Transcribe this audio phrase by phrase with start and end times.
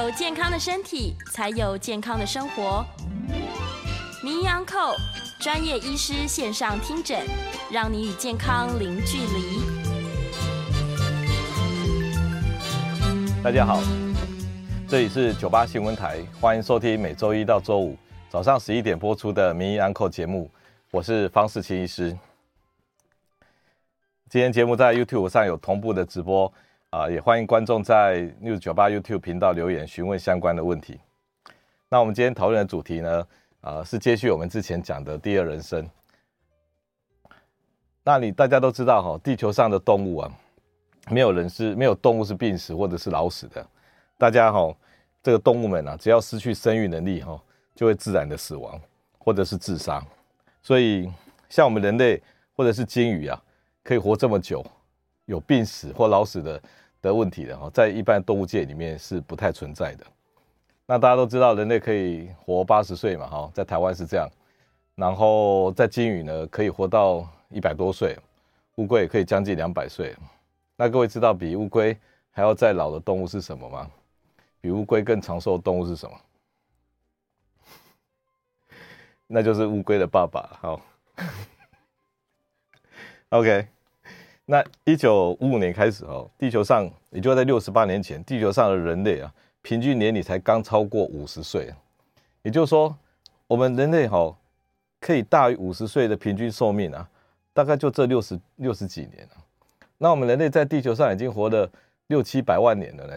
[0.00, 2.82] 有健康的身体，才有健康的生活。
[4.24, 4.96] 名医安扣
[5.38, 7.20] 专业医师线上听诊，
[7.70, 9.60] 让你与健康零距离。
[13.44, 13.82] 大家好，
[14.88, 17.94] 这里是九八新闻台，欢迎收听每周一到周五
[18.30, 20.50] 早上十一点播出的名医安扣节目，
[20.90, 22.16] 我是方世清医师。
[24.30, 26.50] 今天节目在 YouTube 上有同步的直播
[26.90, 30.98] 啊、也欢迎观众在 News 九八 YouTube 频道留言询问相关的问题。
[31.88, 33.26] 那我们今天讨论的主题呢，
[33.60, 35.88] 啊、是接续我们之前讲的第二人生。
[38.02, 40.32] 那你大家都知道哈，地球上的动物啊，
[41.10, 43.64] 没有人是没有动物是病死或者是老死的。
[44.18, 44.74] 大家哈，
[45.22, 47.40] 这个动物们啊，只要失去生育能力哈，
[47.76, 48.80] 就会自然的死亡
[49.16, 50.04] 或者是自杀。
[50.60, 51.08] 所以
[51.48, 52.20] 像我们人类
[52.56, 53.40] 或者是鲸鱼啊。
[53.82, 54.62] 可以活这么久，
[55.24, 56.62] 有病死或老死的
[57.02, 60.06] 的问题的哈，在一般动物界里面是不太存在的。
[60.86, 64.28] 那大家都知道，人类可以活八十岁嘛哈，在台湾是这样。
[64.94, 68.18] 然后在鲸鱼呢，可以活到一百多岁，
[68.76, 70.14] 乌龟也可以将近两百岁。
[70.76, 71.96] 那各位知道比乌龟
[72.30, 73.90] 还要再老的动物是什么吗？
[74.60, 76.20] 比乌龟更长寿的动物是什么？
[79.26, 80.58] 那就是乌龟的爸爸。
[80.60, 80.80] 好。
[83.30, 83.66] OK，
[84.50, 91.72] 那一九五五年开始哦，地球上也就在六十八年前，地球上的人类啊，平均年龄才刚超过五十岁，
[92.42, 92.92] 也就是说，
[93.46, 94.36] 我们人类哈
[94.98, 97.08] 可以大于五十岁的平均寿命啊，
[97.52, 99.36] 大概就这六十六十几年了。
[99.98, 101.70] 那我们人类在地球上已经活了
[102.08, 103.16] 六七百万年了呢，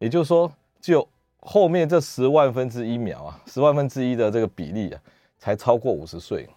[0.00, 5.00] 也就是说，就后面这十万分之一秒啊，十万分之一的这个比例啊，
[5.38, 6.48] 才超过五十岁。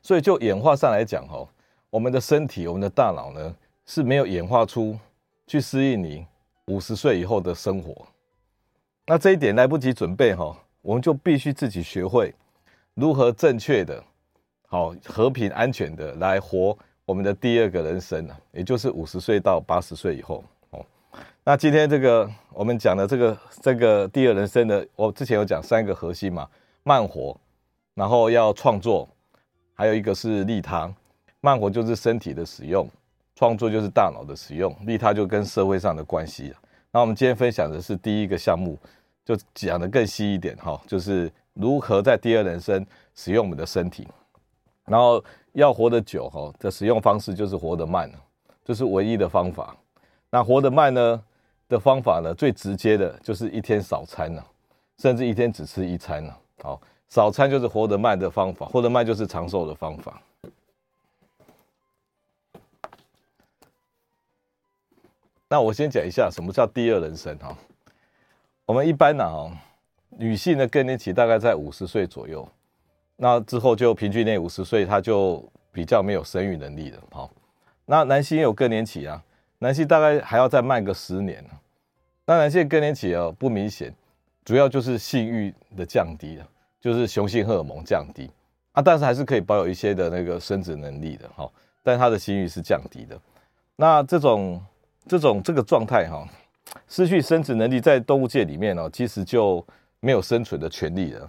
[0.00, 1.44] 所以就演化上来讲哈。
[1.92, 3.54] 我们的身体，我们的大脑呢，
[3.84, 4.98] 是没有演化出
[5.46, 6.26] 去适应你
[6.68, 7.94] 五十岁以后的生活。
[9.04, 12.34] 那这一点来不及准备哈，我们就必须自己学会
[12.94, 14.02] 如何正确的、
[14.68, 20.82] 好和平安全的来活我们的第二个人生啊，也就是五十岁到八十岁以后哦。
[21.44, 26.48] 那今天这个我们讲的这个这个第二人生的，我之前有讲三个核心嘛，
[26.84, 27.38] 慢活，
[27.92, 29.06] 然后要创作，
[29.74, 30.90] 还有一个是利他。
[31.44, 32.88] 慢活就是身体的使用，
[33.34, 36.54] 创作就是大脑的使用，利他就跟社会上的关系。
[36.92, 38.78] 那我们今天分享的是第一个项目，
[39.24, 42.86] 就讲得更细一点哈，就是如何在第二人生
[43.16, 44.06] 使用我们的身体。
[44.84, 45.22] 然后
[45.54, 48.08] 要活得久哈的使用方式就是活得慢，
[48.64, 49.76] 这是唯一的方法。
[50.30, 51.20] 那活得慢呢
[51.68, 54.46] 的方法呢，最直接的就是一天少餐了，
[54.98, 56.38] 甚至一天只吃一餐了。
[56.62, 60.22] 好，少餐就是活得慢的方法，活得慢就是长寿的方法。
[65.52, 67.54] 那我先讲一下什么叫第二人生哈。
[68.64, 69.52] 我们一般呢，哈，
[70.08, 72.48] 女性的更年期大概在五十岁左右，
[73.16, 76.98] 那之后就平均年五十岁，她就比较没有生育能力了。
[77.10, 77.30] 好，
[77.84, 79.22] 那男性也有更年期啊，
[79.58, 81.44] 男性大概还要再慢个十年。
[82.24, 83.94] 那男性更年期哦不明显，
[84.46, 86.48] 主要就是性欲的降低了，
[86.80, 88.30] 就是雄性荷尔蒙降低
[88.72, 91.46] 啊，但是还是可以保有一些的那个生殖能力的哈，
[91.82, 93.20] 但他的性欲是降低的。
[93.76, 94.58] 那这种。
[95.06, 96.26] 这种这个状态哈，
[96.88, 99.64] 失去生殖能力，在动物界里面呢，其实就
[100.00, 101.20] 没有生存的权利了，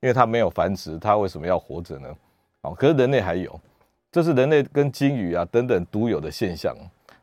[0.00, 2.08] 因为它没有繁殖，它为什么要活着呢？
[2.62, 3.58] 哦，可是人类还有，
[4.12, 6.76] 这是人类跟鲸鱼啊等等独有的现象。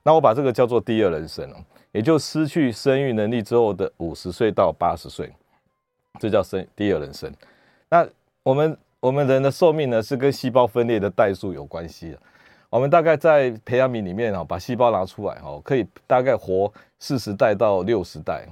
[0.03, 1.47] 那我把这个叫做第二人生，
[1.91, 5.31] 也就失去生育能力之后的五十岁到八十岁，
[6.19, 7.31] 这叫生第二人生。
[7.89, 8.07] 那
[8.41, 12.19] 我们我们人的寿命呢，是跟细胞分裂的代数有关系的。
[12.77, 18.47] 我们大概在培养皿里面哈，把细胞拿出来哈，可以大概活四十代到六十代。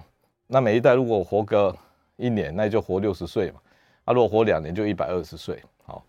[0.47, 1.75] 那每一代如果活个
[2.15, 3.59] 一年，那就活六十岁嘛。
[4.03, 5.61] 啊，如果活两年就一百二十岁。
[5.83, 6.03] 好，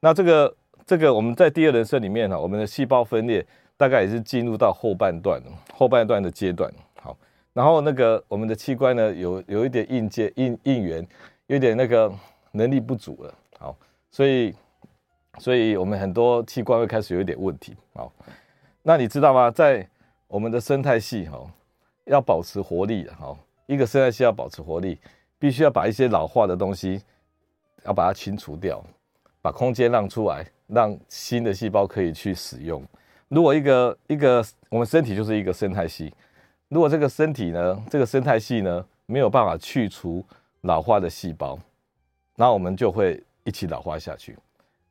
[0.00, 0.52] 那这个
[0.84, 5.40] 这个我们在第二人生里面呢，我们的细胞分裂大概也是进入到后半段，
[5.72, 6.68] 后半段的阶段。
[7.00, 7.16] 好，
[7.52, 11.06] 然后那个我们的器官呢，有有一点应接应应援，
[11.46, 12.12] 有点那个
[12.50, 13.32] 能力不足了。
[13.60, 13.76] 好，
[14.10, 14.52] 所以。
[15.38, 18.12] 所以我们很多器官会开始有一点问题，好，
[18.82, 19.50] 那你知道吗？
[19.50, 19.88] 在
[20.26, 21.38] 我们的生态系，哈，
[22.04, 23.36] 要保持活力，哈，
[23.66, 24.98] 一个生态系要保持活力，
[25.38, 27.02] 必须要把一些老化的东西，
[27.84, 28.84] 要把它清除掉，
[29.40, 32.84] 把空间让出来，让新的细胞可以去使用。
[33.28, 36.12] 如果一个一个我们身体就是一个生态系，
[36.68, 40.24] 如果这个身体呢，这个生态系呢，没有办法去除
[40.62, 41.58] 老化的细胞，
[42.34, 44.36] 那我们就会一起老化下去。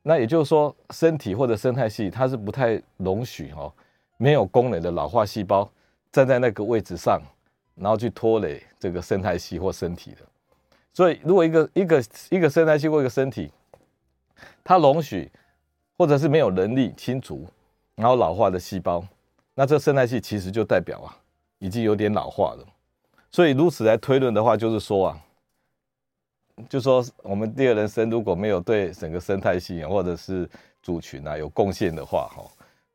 [0.02, 3.72] 那也就是说，身体或者生态系它是不太容许哈，
[4.16, 5.70] 没有功能的老化细胞
[6.10, 7.20] 站在那个位置上，
[7.74, 10.18] 然后去拖累这个生态系或身体的。
[10.92, 13.52] 所以，如果一个一个一个生态系或一个身体，
[14.64, 15.30] 它容许
[15.96, 17.46] 或者是没有能力清除
[17.94, 19.04] 然后老化的细胞，
[19.54, 21.16] 那这生态系其实就代表啊，
[21.58, 22.66] 已经有点老化了。
[23.30, 25.20] 所以，如此来推论的话，就是说啊，
[26.68, 30.48] 就说我们第二人生如果没有对整个生态系或者是
[30.82, 32.44] 族群啊有贡献的话，哈，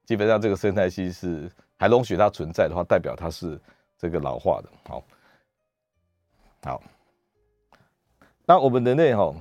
[0.06, 3.60] 基本上这个生态系是还容许它存在的话，代表它是
[3.98, 4.70] 这个老化的。
[4.90, 5.04] 好，
[6.64, 6.84] 好。
[8.46, 9.34] 那我们人类哈，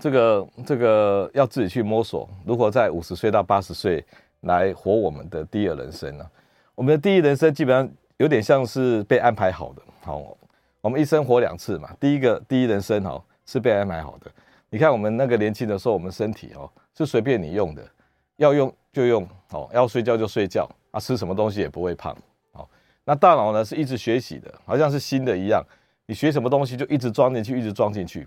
[0.00, 4.04] 这个这个要自己去摸索，如何在五十岁到八十岁
[4.40, 6.28] 来活我们的第二人生呢？
[6.74, 9.82] 我们的第一人生基本上有点像是被安排好的。
[10.02, 10.36] 好，
[10.80, 14.30] 我们一生活两次嘛，第一个第一人生哈是被安排好的。
[14.68, 17.88] 你看我们那个年轻的时候，我们身体哦是随便你用的，
[18.36, 22.14] 要用就用，哦要睡觉就睡觉，啊吃什么东西也不会胖。
[22.52, 22.68] 哦，
[23.04, 25.64] 那大脑呢是一直学习的，好像是新的一样。
[26.06, 28.26] 你学什么东西就一直装进去，一直装进去，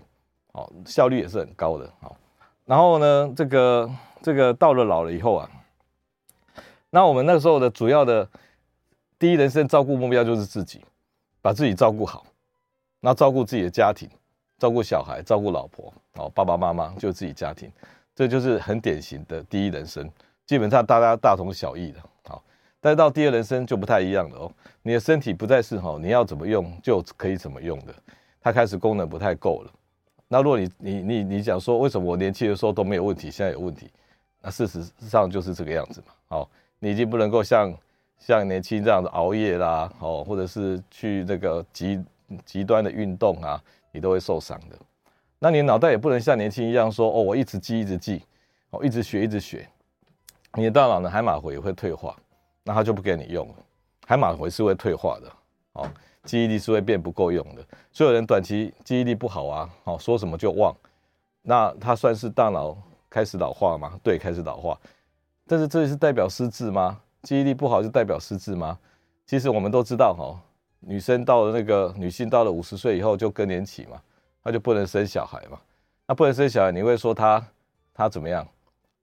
[0.52, 2.14] 哦，效率也是很高的，哦。
[2.66, 3.90] 然后呢，这个
[4.22, 5.50] 这个到了老了以后啊，
[6.90, 8.28] 那我们那时候的主要的
[9.18, 10.80] 第一人生照顾目标就是自己，
[11.40, 12.26] 把自己照顾好，
[13.00, 14.08] 那照顾自己的家庭，
[14.60, 17.72] 照顾小孩，照顾老婆，哦，爸爸妈妈就自己家庭，
[18.14, 20.08] 这就是很典型的第一人生，
[20.46, 21.98] 基本上大家大同小异的，
[22.28, 22.42] 好。
[22.78, 24.52] 但是到第二人生就不太一样了哦，
[24.82, 27.94] 你的身体不再是哈，你要怎么用就可以怎么用的，
[28.40, 29.72] 它开始功能不太够了。
[30.28, 33.90] 那如果你你你你讲说，为什么我年轻的时候都没有问题，现在有问题？
[34.40, 36.12] 那事实上就是这个样子嘛。
[36.28, 37.74] 好，你已经不能够像
[38.18, 42.02] 像年轻这样子熬夜啦，哦，或者是去那个极
[42.44, 43.62] 极端的运动啊，
[43.92, 44.76] 你都会受伤的。
[45.38, 48.22] 那你脑袋也不能像年轻一样说哦，我一直记一直记，
[48.70, 49.68] 哦，一直学一直学，
[50.54, 52.16] 你的大脑呢海马回也会退化。
[52.62, 53.54] 那它就不给你用了，
[54.06, 55.32] 海马回是会退化的，
[55.72, 55.90] 哦，
[56.24, 57.64] 记忆力是会变不够用的。
[57.90, 60.76] 所有人短期记忆力不好啊，哦，说什么就忘，
[61.40, 62.76] 那他算是大脑
[63.08, 63.98] 开始老化吗？
[64.02, 64.78] 对，开始老化。
[65.46, 67.00] 但是这是代表失智吗？
[67.22, 68.78] 记忆力不好就代表失智吗？
[69.24, 70.38] 其实我们都知道，哈，
[70.80, 74.00] 女生到了那个女性到了五十岁以后就更年期嘛，
[74.42, 75.60] 她就不能生小孩嘛。
[76.06, 77.46] 那不能生小孩，你会说她
[77.94, 78.46] 她怎么样？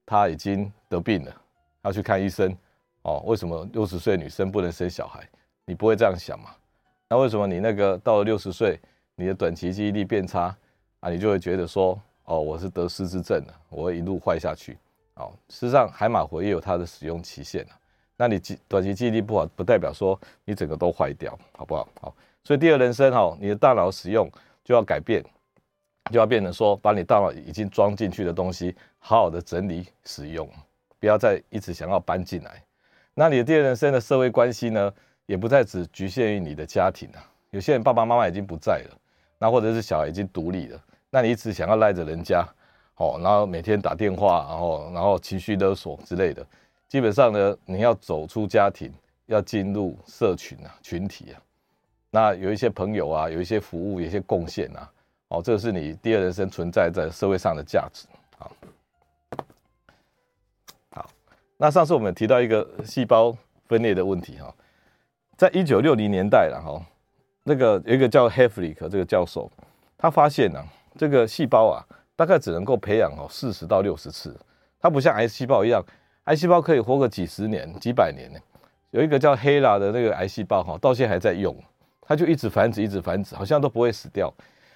[0.06, 1.42] 她已经得病了，
[1.84, 2.56] 要去看医生。
[3.04, 5.26] 哦，为什么六十岁女生不能生小孩？
[5.66, 6.50] 你不会这样想嘛？
[7.08, 8.80] 那为什么你那个到了六十岁，
[9.16, 10.54] 你的短期记忆力变差
[11.00, 11.10] 啊？
[11.10, 14.78] 你就会觉得说，哦，我是得失智症了，我会一路坏下去。
[15.16, 17.66] 哦，事实上海马回也有它的使用期限。
[18.18, 21.88] 那你记短期记忆力不好，不代表说你整个都坏掉，好不好？
[22.02, 24.28] 好，所以第二人生哈，你的大脑使用
[24.64, 25.24] 就要改变，
[26.12, 30.50] 就要变成说，把你大脑已经装进去的东西，好好的整理使用，
[31.00, 32.64] 不要再一直想要搬进来。
[33.14, 34.92] 那你的第二人生的社会关系呢，
[35.28, 37.24] 也不再只局限于你的家庭了。
[37.52, 38.98] 有些人爸爸妈妈已经不在了，
[39.38, 40.81] 那或者是小孩已经独立了，
[41.12, 42.44] 那你一直想要赖着人家，
[42.96, 46.44] 哦，然后每天打电话，然后然后情绪勒索之类的。
[46.88, 48.92] 基本上呢，你要走出家庭，
[49.25, 51.42] 要进入社群啊、群体啊，
[52.10, 54.89] 那有一些朋友啊，有一些服务，有一些贡献啊，
[55.28, 58.07] 哦，这个是你第二人生存在在社会上的价值。
[58.39, 58.48] 啊。
[60.92, 61.10] 好。
[61.57, 63.36] 那上次我们提到一个细胞
[63.66, 64.54] 分裂的问题哈，
[65.35, 66.81] 在一九六零年代了哈，
[67.44, 69.52] 那个有一个叫 Hayflick 这个教授，
[69.97, 70.64] 他发现呢，
[70.95, 71.83] 这个细胞啊，
[72.16, 74.33] 大概只能够培养哦四十到六十次，
[74.80, 75.83] 它不像癌细胞一样，
[76.28, 78.40] 癌细胞可以活个几十年、几百年呢。
[78.92, 81.56] 有一个叫黑拉的那个癌细胞哈，到现在还在用，
[82.02, 84.34] 它就一直繁殖、一直繁殖，好像都不会死掉。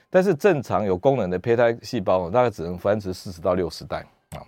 [0.09, 4.43] 但是正常有功能的胚胎细胞大概只能繁殖四十到六十代啊。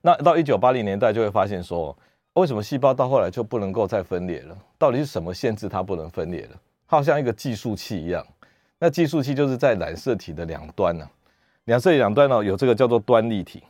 [0.00, 1.96] 那到一九八零年代就会发现说，
[2.34, 4.56] 为什么细胞到后来就不能够再分裂了？
[4.76, 6.50] 到底是什么限制它不能分裂了？
[6.88, 8.24] 它好像一个计数器一样。
[8.78, 11.08] 那计数器就是在染色体的两端呢，
[11.64, 13.64] 染色体两端呢有这个叫做端粒体。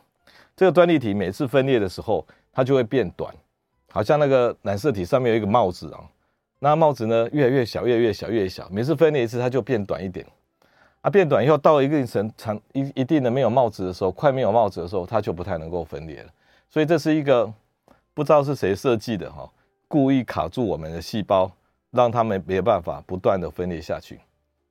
[0.59, 3.33] 这个端粒体每次分裂的时候，它就会变短，
[3.93, 6.03] 好像那个染色体上面有一个帽子啊。
[6.59, 8.67] 那帽子呢越来越小，越来越小，越小。
[8.69, 10.25] 每次分裂一次，它就变短一点。
[10.99, 16.29] 啊，变短以后到一个程长一一定的没有帽子的时候，快没有帽子的时候，它就不太能够分裂了。
[16.69, 17.49] 所以这是一个
[18.13, 19.49] 不知道是谁设计的哈，
[19.87, 21.49] 故意卡住我们的细胞，
[21.91, 24.19] 让他们没办法不断的分裂下去。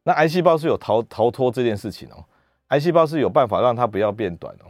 [0.02, 2.23] 那癌细胞是有逃逃脱这件事情哦，
[2.66, 4.68] 癌细胞是有办法让它不要变短哦。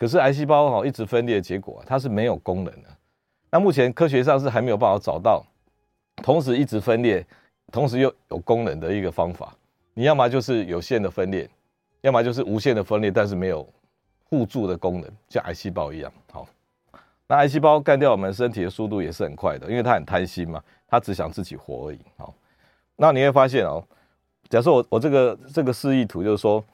[0.00, 2.88] 可是癌细胞哈一直分裂的结果，它是没有功能的。
[3.50, 5.44] 那目前科学上是还没有办法找到
[6.22, 7.22] 同时一直分裂，
[7.70, 9.54] 同时又有功能的一个方法。
[9.92, 11.46] 你要么就是有限的分裂，
[12.00, 13.68] 要么就是无限的分裂，但是没有
[14.24, 16.10] 互助的功能，像癌细胞一样。
[16.32, 16.48] 好，
[17.26, 21.98] 那癌细胞干掉我们身体的速度也是很快的，因为它很贪心嘛，它只想自己活而已。
[22.16, 22.34] 好，
[22.96, 23.84] 那你会发现哦，
[24.48, 26.64] 假设我我这个这个示意图就是说，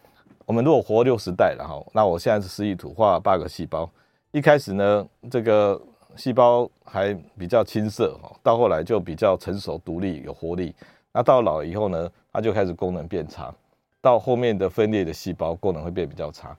[0.47, 3.91] 我们如果活六十代然后，那我现在是示意图画八个细胞，
[4.31, 5.81] 一开始呢，这个
[6.15, 10.73] 细胞还比较青涩哈，到后来就比较成熟、独立、有活力。
[11.12, 13.53] 那到老了以后呢，它就开始功能变差，
[14.00, 16.57] 到后面的分裂的细胞功能会变比较差。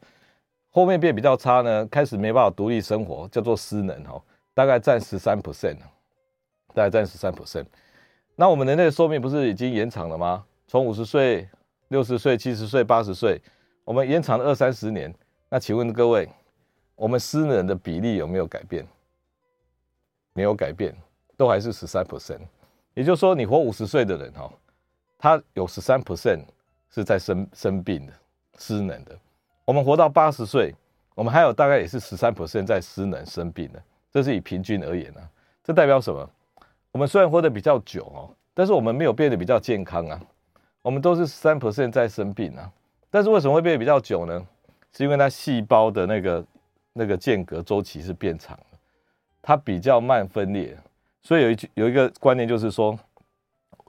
[0.69, 4.21] 后面变比较差呢，开始没办法独立生活，叫做失能哦，
[4.53, 5.77] 大概占十三 percent，
[6.73, 7.65] 大概占十三 percent。
[8.35, 10.43] 那我们人类的寿命不是已经延长了吗？
[10.67, 11.47] 从五十岁、
[11.87, 13.41] 六十岁、七十岁、八十岁，
[13.87, 15.13] 我们延长了二三十年。
[15.47, 16.27] 那请问各位，
[16.93, 18.85] 我们失能的比例有没有改变？
[20.33, 20.93] 没有改变，
[21.37, 22.41] 都还是十三 percent。
[22.93, 24.51] 也就是说，你活五十岁的人哈，
[25.17, 26.41] 他有十三 percent
[26.89, 28.11] 是在生生病的、
[28.57, 29.17] 失能的。
[29.63, 30.75] 我们活到八十岁，
[31.15, 35.23] 我们还有大概也是十三 percent 在失能生病的，这是以平均而言啊。
[35.63, 36.29] 这代表什么？
[36.91, 40.21] 我们虽然活得比较久哦，但是我们没有变得比较健康啊。
[40.81, 42.69] 我们都是十三 percent 在生病啊。
[43.09, 44.45] 但是为什么会变得比较久呢？
[44.91, 46.45] 是因为它细胞的那个
[46.93, 48.79] 那个间隔周期是变长了，
[49.41, 50.77] 它比较慢分裂。
[51.21, 52.97] 所以有一句有一个观念就是说，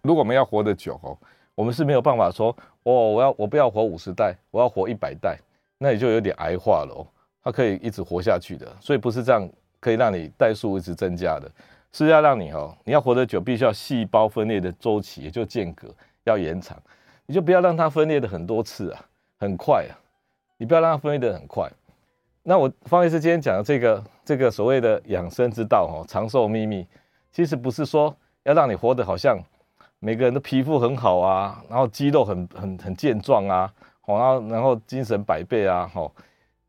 [0.03, 1.17] 如果我们要活得久哦，
[1.55, 5.39] 我们是没有办法说，哦，我要我不要活五十代，我要活一百代。
[5.81, 7.07] 那也就有点癌化了哦，
[7.41, 9.49] 它可以一直活下去的，所以不是这样
[9.79, 11.49] 可以让你代数一直增加的，
[11.93, 15.89] 是要让你哦，你要活得久，必须要细胞分裂的周期，也就间隔
[16.25, 16.77] 要延长，
[17.29, 19.05] 你就不要让它分裂的很多次啊，
[19.39, 19.93] 很快啊，
[20.57, 21.71] 你不要让它分裂的很快。
[22.43, 26.87] 那我方医师今天讲的这个这个所谓的养生之道哦，长寿秘密，
[27.31, 29.39] 其实不是说要让你活得好像
[29.99, 33.73] 每个人的皮肤很好啊，然后肌肉很很很健壮啊。
[34.07, 35.87] 然后，然后精神百倍啊！
[35.93, 36.11] 吼，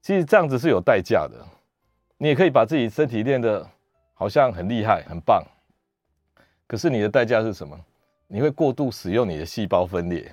[0.01, 1.37] 其实这样子是有代价的。
[2.17, 3.65] 你也可以把自己身体练得
[4.13, 5.41] 好像很厉害、很棒，
[6.67, 7.79] 可是你的代价是什么？
[8.27, 10.29] 你会过度使用你的细胞分裂。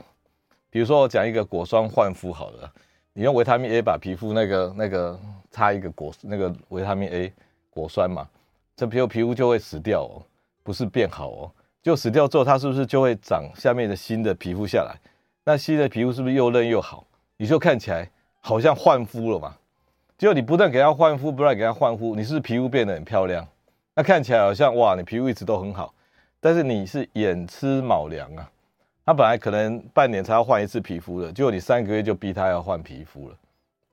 [0.71, 2.73] 比如说，我讲一个果酸焕肤好了，
[3.13, 5.19] 你用维他命 A 把皮肤那个那个
[5.51, 7.33] 擦一个果那个维他命 A
[7.71, 8.29] 果酸嘛，
[8.77, 10.23] 这皮肤皮肤就会死掉哦，
[10.63, 11.51] 不是变好哦。
[11.83, 14.97] 就死掉之后，它是不是就会长下面的新的皮肤下来？
[15.45, 17.07] 那新的皮肤是不是又嫩又好？
[17.37, 19.57] 你就看起来好像焕肤了嘛？
[20.19, 23.47] 就你不断给它焕肤，不断给它焕肤，你是不是皮肤变得很漂亮？
[23.95, 25.95] 那看起来好像哇，你皮肤一直都很好，
[26.41, 28.51] 但是你是眼吃卯粮啊。
[29.07, 33.37] 他本来可能半年才要换一次皮肤的，结果你三个月就逼他要换皮肤了。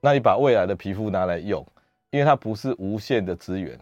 [0.00, 1.66] 那你把未来的皮肤拿来用，
[2.10, 3.78] 因为它不是无限的资源。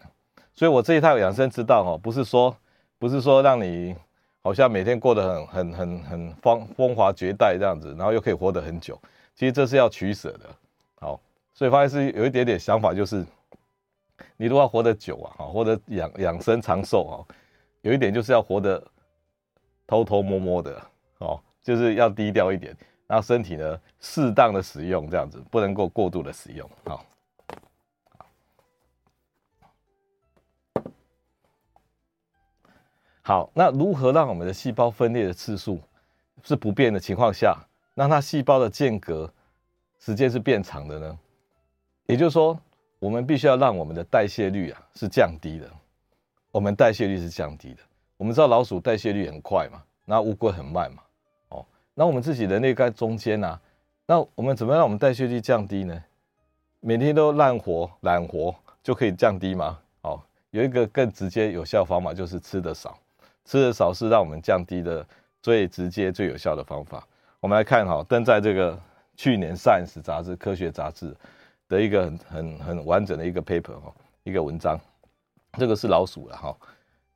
[0.55, 2.57] 所以我这一套养生之道哦，不是说
[3.01, 3.97] 不是说让你。
[4.45, 9.01] 好像每天过得很很很很风风华绝代这样子，然后又可以活得很久，
[9.37, 10.41] 其实这是要取舍的。
[10.99, 11.21] 好，
[11.55, 13.25] 所以发现是有一点点想法，就是
[14.37, 17.15] 你如果要活得久啊，哈，活得养养生长寿啊，
[17.83, 18.85] 有一点就是要活得
[19.87, 20.77] 偷偷摸摸的，
[21.62, 22.76] 就是要低调一点，
[23.07, 27.04] 然后身体呢适当的使用这样子，不能够过度的使用，好。
[33.25, 35.81] 好，那如何让我们的细胞分裂的次数
[36.42, 37.57] 是不变的情况下，
[37.95, 39.33] 让它细胞的间隔
[40.00, 41.19] 时间是变长的呢？
[42.07, 42.59] 也就是说，
[42.99, 45.71] 我们必须要让我们的代谢率啊是降低的。
[46.50, 47.83] 我们代谢率是降低的。
[48.16, 51.04] 我们知道老鼠代谢率很快嘛，那乌龟很慢嘛。
[51.95, 53.61] 那我们自己人类在中间呐、啊，
[54.07, 56.03] 那我们怎么样让我们代谢率降低呢？
[56.81, 59.79] 每天都懒活懒活就可以降低吗？
[60.03, 60.21] 哦，
[60.51, 62.99] 有一个更直接有效方法，就是吃得少。
[63.45, 65.07] 吃的少是让我们降低的
[65.43, 67.07] 最直接、最有效的方法。
[67.41, 68.79] 我们来看哈，登在这个
[69.17, 71.15] 去年《Science》杂志、科学杂志
[71.69, 74.79] 的一个很很很完整的一个 paper 哈，一个文章。
[75.59, 76.57] 这个是老鼠了哈，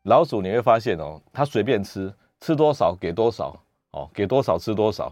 [0.03, 3.59] 老鼠你会发现哦，它随便吃，吃多少给多少
[3.97, 5.11] 哦，给多少吃多少，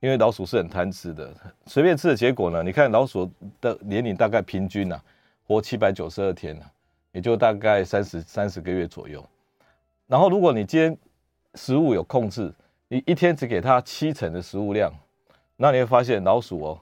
[0.00, 1.32] 因为老鼠是很贪吃的。
[1.66, 5.00] 随便吃的结果呢，你看老鼠的年龄大概平均啊，
[5.46, 6.66] 活七百九十二天呢，
[7.12, 9.24] 也就大概三十三十个月左右。
[10.08, 10.98] 然后，如果你今天
[11.54, 12.52] 食物有控制，
[12.88, 14.92] 你一天只给它七成的食物量，
[15.56, 16.80] 那你会发现老鼠哦，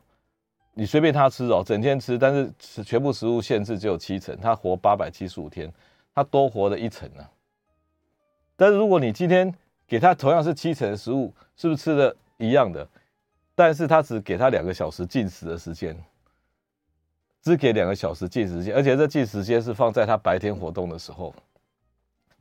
[0.73, 5.71] 你随便它吃哦，整天吃，但是全部食物限制只有七成，它活八百七十五天，
[6.15, 7.23] 它多活了一成呢。
[8.57, 9.53] 但是如果你今天
[9.93, 12.89] 给他同样是七成的食物，是不是吃的一样的？
[13.55, 15.95] 但是他只给他两个小时进食的时间，
[17.43, 21.35] 只给两个小时进食时间，而且这进食时间是放在他白天活动的时候。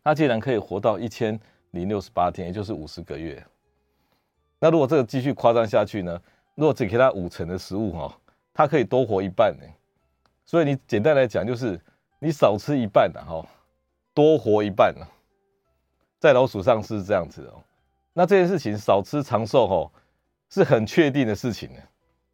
[0.02, 1.38] 他竟然可以活到一千
[1.72, 3.46] 零六十八天，也就是五十个月。
[4.58, 6.22] 那如果这个继续夸张下去呢？
[6.56, 8.18] 如果只给他五成的食物哈，
[8.54, 9.68] 它可以多活一半呢。
[10.46, 11.78] 所以你简单来讲，就是
[12.18, 13.46] 你少吃一半的哈，
[14.14, 15.06] 多活一半呢。
[16.22, 17.60] 在老鼠上是这样子哦。
[18.14, 19.92] 那这件事情少吃长寿吼，
[20.52, 21.80] 是很确定的事情呢，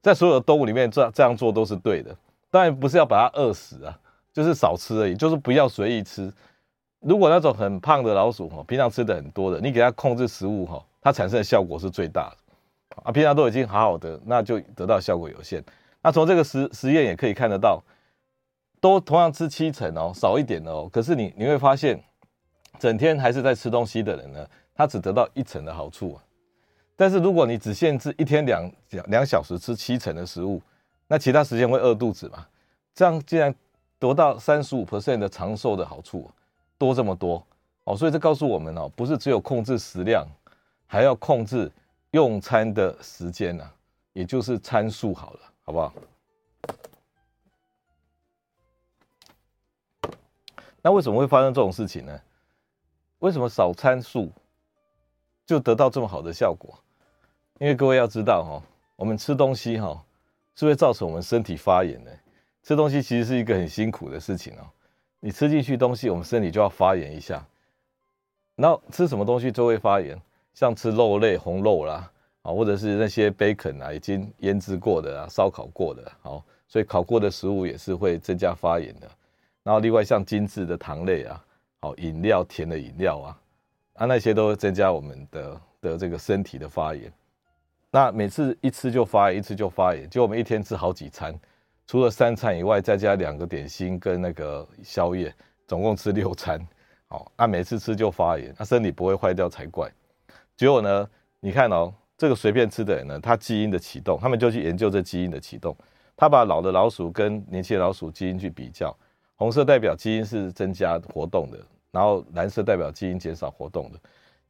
[0.02, 2.14] 在所有的动物里面这这样做都是对的。
[2.52, 3.98] 当然不是要把它饿死啊，
[4.34, 6.32] 就是少吃而已，就是不要随意吃。
[7.00, 12.38] 如果那种很胖的老鼠吼，平常吃的很多的，你给它控制食物吼，它产生的效果是最大的。
[13.04, 15.64] 啊，平常都已经好好的，那就得到效果有限。
[16.02, 17.82] 那从这个实实验也可以看得到，
[18.82, 22.04] 都同样吃七成哦，少一点哦，可是你你会发现，
[22.80, 26.24] 整天还是在吃东西的人呢，他只得到一成的好处啊。
[26.96, 30.62] 但是如果你只限制一天两两两小时吃七成的食物，
[31.08, 32.48] 那其他时间会饿肚子嘛？
[32.94, 33.54] 这样竟然
[34.00, 36.30] 得到三十五 percent 的长寿的好处，
[36.78, 37.46] 多这么多
[37.84, 37.96] 哦！
[37.96, 40.28] 所以这告诉我们哦，不是只有控制食量，
[40.88, 41.72] 还要控制
[42.12, 43.70] 用餐的时间呐，
[44.14, 45.94] 也就是餐数好了，好不好？
[50.82, 52.20] 那为什么会发生这种事情呢？
[53.20, 54.32] 为什么少餐数
[55.46, 56.78] 就得到这么好的效果？
[57.60, 58.64] 因为各位要知道哈，
[58.96, 60.04] 我们吃东西哈。
[60.60, 62.12] 是会造成我们身体发炎的。
[62.64, 64.66] 吃东西其实是一个很辛苦的事情哦。
[65.20, 67.46] 你吃进去东西，我们身体就要发炎一下。
[68.56, 70.20] 然后吃什么东西就会发炎，
[70.56, 79.08] 像吃肉类、红肉啦，啊，或者是那些 bacon 啊，已经腌制过的啊，烧烤过的，好，所以烤过的食物也是会增加发炎的。
[79.62, 81.46] 然后另外像精致的糖类啊，
[81.82, 83.40] 好，饮料、甜的饮料啊，
[83.94, 87.12] 啊，那些都会增加我们的的这个身体的发炎。
[87.92, 91.34] 那每次一吃就发炎，一吃就发炎，就我们一天吃好几餐，
[91.86, 95.34] 除了三餐以外，再加两个点心跟那个宵夜，
[95.68, 96.60] 总共吃六餐。
[97.08, 99.90] 好，那每次吃就发炎，那身体不会坏掉才怪。
[100.56, 105.78] 结果呢，你看哦，这个随便吃的人呢，他基因的启动，他们就去研究这基因的启动。
[106.18, 108.94] 他把老的老鼠跟年轻的老鼠基因去比较，
[109.38, 111.58] 红色代表基因是增加活动的，
[111.92, 114.00] 然后蓝色代表基因减少活动的。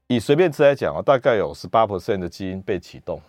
[0.07, 3.21] 以随便吃来讲啊，大概有十八 percent 的基因被启动。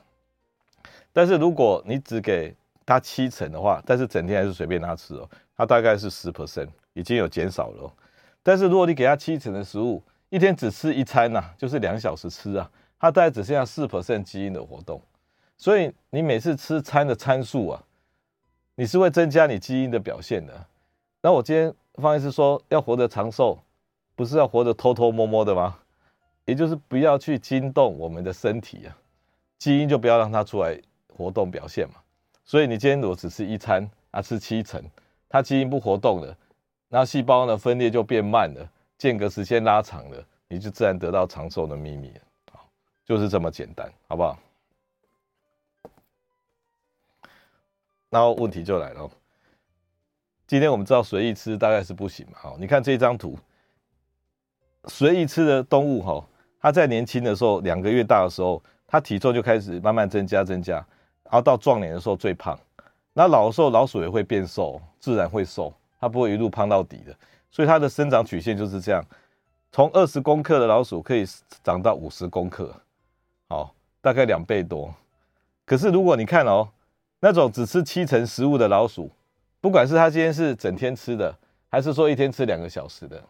[1.13, 2.55] 但是如果你只给
[2.87, 7.93] 他七成的话，但是整天还是随便他吃哦，他大概是十 percent，已经有减少了。
[8.43, 15.03] 但是如果你给他七成的食物，一天只吃一餐呐，就是两小时吃啊，他大概只剩下四 percent 基因的活动。
[15.57, 17.83] 所以你每次吃餐的参数啊，
[18.77, 20.67] 你是会增加你基因的表现的。
[21.21, 23.59] 那我今天方医师说要活得长寿，
[24.15, 25.79] 不是要活得偷偷摸摸的吗？
[26.45, 28.97] 也就是不要去惊动我们的身体啊，
[29.59, 30.81] 基因就不要让它出来。
[31.19, 31.97] 活动表现嘛，
[32.45, 34.81] 所以你今天如果只吃一餐啊，吃七成，
[35.29, 36.39] 它基因不活动了，
[36.87, 42.21] 那细胞呢分裂就变慢了，间隔时间拉长了，你就自然得到长寿的秘密了，
[42.53, 42.71] 好，
[43.05, 44.39] 就是这么简单，好不好？
[48.09, 49.11] 然后问题就来了，
[50.49, 53.39] 今天我们知道随意吃大概是不行嘛，好，你看这张图，
[54.87, 56.25] 随意吃的动物哈，
[56.59, 60.77] 它在年轻的时候，两个月大的时候，它体重就开始慢慢增加增加。
[61.25, 62.59] 然后到壮年的时候最胖，
[63.13, 67.15] 那老的时候老鼠也会变瘦，自然会瘦，它不会一路胖到底的，
[67.51, 69.05] 所以它的生长曲线就是这样，
[69.71, 71.27] 从二十公克的老鼠可以
[71.63, 72.75] 长到五十公克，
[73.51, 74.95] 好，大概两倍多。
[75.67, 76.71] 可是如果你看哦，
[77.21, 79.11] 那种只吃七成食物的老鼠，
[79.61, 81.37] 不管是他今天是整天吃的，
[81.69, 83.23] 还是说一天吃两个小时的，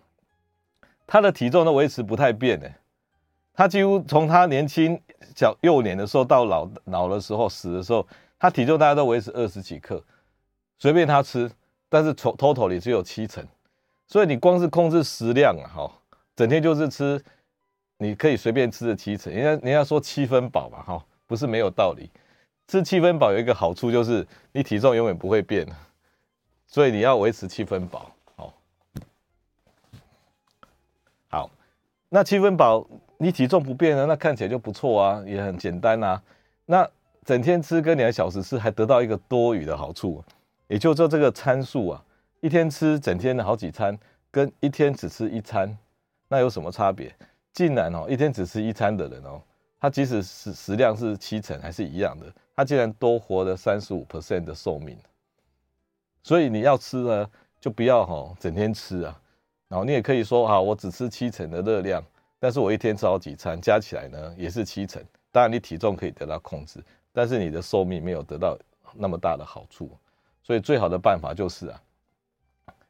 [1.07, 2.69] 他的体重都维持不太变呢。
[3.55, 5.01] 他几乎从他年轻
[5.35, 8.07] 小幼年的时候到老老的时候死的时候，
[8.38, 10.01] 他体重大家都维持二十几克，
[10.79, 11.51] 随便他吃，
[11.88, 13.45] 但是从 total 里只有七成，
[14.07, 15.93] 所以你光是控制食量啊，哈，
[16.37, 17.21] 整天就是吃，
[17.97, 22.09] 你可以随便吃的七成，人家人家说七分饱嘛，哈，不是没有道理，
[22.69, 25.67] 吃七分饱有一个好处就是你体重永远不会变，
[26.69, 28.55] 所以你要维持七分饱，好，
[31.29, 31.51] 好，
[32.09, 32.87] 那七分饱。
[33.21, 36.23] 你体重不变呢，那看起来就不错啊，也很简单啊。
[36.67, 36.89] 那
[37.25, 40.23] 整天吃跟两小时吃还得到一个多余的好处，
[40.69, 42.05] 也就是说这个参数啊，
[42.41, 43.99] 一天吃整天的好几餐，
[44.31, 45.77] 跟一天只吃一餐，
[46.29, 47.13] 那有什么差别？
[47.53, 49.43] 竟然哦，一天只吃一餐的人哦，
[49.81, 54.97] 他即使是食量是七成还是一样的，他竟然多活了三十五 percent 的寿命。
[56.29, 59.19] 所以你要吃呢，就不要哈整天吃啊，
[59.67, 62.05] 然后你也可以说啊，我只吃七成的热量。
[62.38, 65.03] 但是我一天吃好几餐，加起来呢也是七成。
[65.33, 68.59] 当然你体重可以得到控制，但是你的寿命没有得到
[68.93, 69.91] 那么大的好处。
[70.43, 71.81] 所以最好的办法就是啊，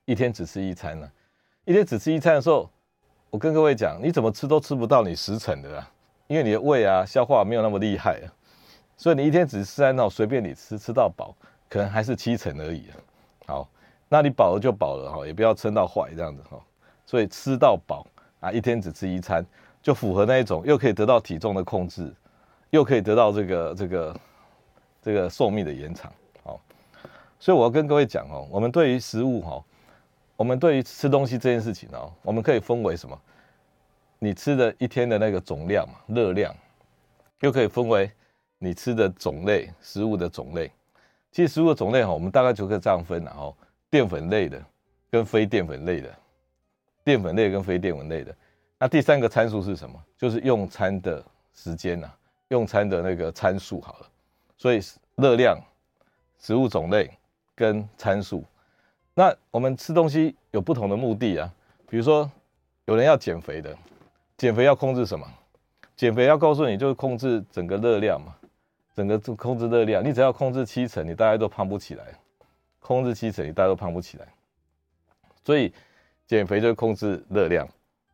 [0.05, 1.09] 一天只吃一餐呢、
[1.65, 2.69] 一天只吃一餐的时候，
[3.31, 5.89] 我跟各位讲，你怎么吃都吃不到你十成的啊，
[6.27, 8.27] 因为你的胃啊消化没有那么厉害啊。
[8.97, 11.33] 所以你一天只吃三餐，随便你吃，吃到饱，
[11.69, 12.89] 可能还是七成而已。
[13.49, 13.69] 好，
[14.09, 16.57] 那你饱了就饱了哈，也不要撑到坏这样子哈。
[17.05, 18.07] 所以吃到饱。
[18.41, 19.45] 啊，一天只吃一餐，
[19.83, 22.15] 就符合那一种，又可以得到体重的控制，
[22.71, 24.21] 又可以得到这个这个
[25.03, 26.13] 这个寿命的延长。
[26.45, 26.61] 好，
[27.41, 29.61] 所以我要跟各位讲哦，我们对于食物哈，
[30.37, 33.21] 我们对于吃东西这件事情哦，我们可以分为什么？
[34.21, 36.55] 你吃的一天的那个总量嘛，热量，
[37.41, 38.09] 又可以分为
[38.59, 40.71] 你吃的种类，食物的种类。
[41.31, 43.55] 其实食物的种类哈，我们大概就可以这样分了哈，
[43.91, 44.63] 淀粉类的
[45.11, 46.15] 跟非淀粉类的，
[47.05, 48.35] 淀粉类跟非淀粉类的。
[48.79, 50.03] 那第三个参数是什么？
[50.17, 52.11] 就是用餐的时间呐，
[52.49, 54.07] 用餐的那个参数好了。
[54.57, 54.81] 所以
[55.17, 55.59] 热量、
[56.39, 57.11] 食物种类
[57.55, 58.45] 跟参数。
[59.15, 61.53] 那我们吃东西有不同的目的啊，
[61.89, 62.31] 比如说
[62.87, 63.77] 有人要减肥的。
[64.37, 65.27] 减肥要控制什么？
[65.97, 68.37] 减肥要告诉你，就是控制整个热量嘛，
[68.99, 70.05] 整个控制热量。
[70.05, 72.05] 你只要控制七成，你大概都胖不起来。
[72.81, 74.27] 控制七成，你大概都胖不起来。
[75.45, 75.73] 所以
[76.27, 77.69] 减肥就控制热量。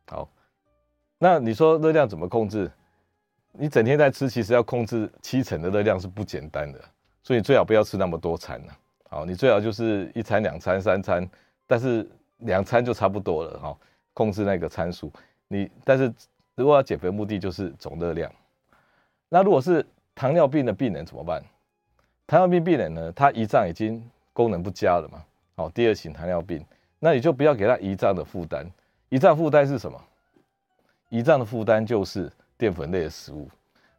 [0.05, 0.29] 好，
[1.17, 2.71] 那你说热量怎么控制？
[3.51, 6.79] 你整天在吃，其实要控制七成的热量是不简单的。
[7.23, 8.71] 所以最好不要吃那么多餐呢。
[9.09, 11.27] 好，你最好就是一餐、两餐、三餐，
[11.65, 12.07] 但是
[12.39, 13.57] 两餐就差不多了。
[13.57, 13.77] 哈，
[14.13, 15.11] 控制那个参数。
[15.47, 16.13] 你但是
[16.53, 18.31] 如果要减肥，目的就是总热量。
[19.29, 19.83] 那如果是
[20.15, 21.43] 糖尿病的病人怎么办？
[22.25, 24.01] 糖尿病病人呢，他胰脏已经
[24.33, 25.23] 功能不佳了嘛。
[25.57, 26.65] 好，第二型糖尿病，
[26.99, 28.65] 那你就不要给他胰脏的负担。
[29.09, 30.01] 胰脏负担是什么？
[31.11, 33.47] 胰脏的负担就是淀粉类的食物。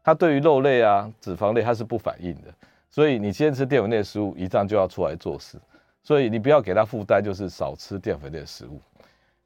[0.02, 2.52] 它对于肉类啊、脂肪类它是不反应的。
[2.90, 5.58] 所以你先吃淀粉类的食物，胰脏就要出来做事。
[6.02, 8.80] 所以你不要给他负担，就是少吃淀粉类的食物。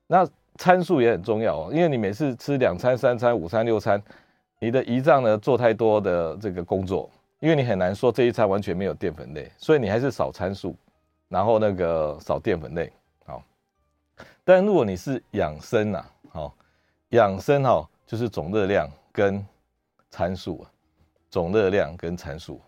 [0.07, 4.03] 那参数也很重要哦，因为你每次吃两餐、三餐、五餐、六餐，
[4.61, 10.77] 你的胰脏呢做太多的这个工作，因为你很难说这一餐完全没有淀粉类，所以你还是少参数，
[11.29, 12.93] 然后那个少淀粉类。
[13.25, 13.43] 好，
[14.45, 16.55] 但如果你是养生呐，好，
[17.09, 19.45] 养生哈就是总热量跟
[20.11, 20.67] 参数，
[21.31, 22.61] 总热量跟参数，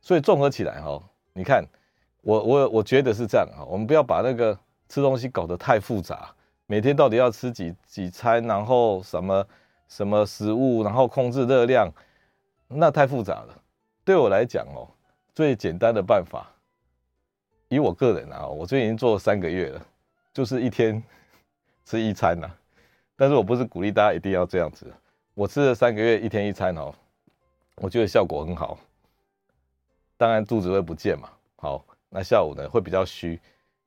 [0.00, 1.64] 所以综合起来哈，你看
[2.22, 4.56] 我我我觉得是这样哈，我们不要把那个
[4.88, 6.30] 吃东西搞得太复杂。
[6.66, 9.44] 每天到底要吃几几餐，然后什么
[9.90, 11.92] 什么食物，然后控制热量，
[12.68, 13.62] 那太复杂了。
[14.04, 14.88] 对我来讲哦，
[15.34, 16.46] 最简单的办法，
[17.68, 19.86] 以我个人啊，我最近已经做了三个月了，
[20.32, 21.02] 就是一天
[21.84, 22.48] 吃一餐呐。
[23.16, 24.86] 但是我不是鼓励大家一定要这样子，
[25.34, 26.94] 我吃了三个月一天一餐哦，
[27.74, 28.78] 我觉得效果很好。
[30.16, 33.40] 当然肚子会不见嘛，好，那下午呢会比较虚，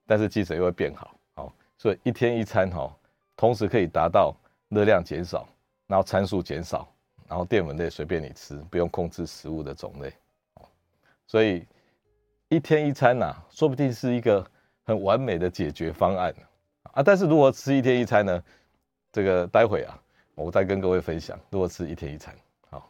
[0.06, 1.16] 但是精神又会变好。
[1.34, 2.94] 好所以一天一餐哈，
[3.38, 4.36] 同时可以达到
[4.70, 5.48] 热量减少，
[5.88, 6.88] 然后参数减少，
[7.28, 10.13] 然后淀粉类随便你吃，不用控制食物的种类。
[11.28, 11.65] 所以
[12.50, 14.46] 一天一餐呐，说不定是一个
[14.84, 16.34] 很完美的解决方案
[16.93, 17.02] 啊。
[17.02, 18.43] 但是如何吃一天一餐呢？
[19.12, 20.00] 这个待会啊，
[20.36, 22.36] 我再跟各位分享如何吃一天一餐。
[22.69, 22.89] 好，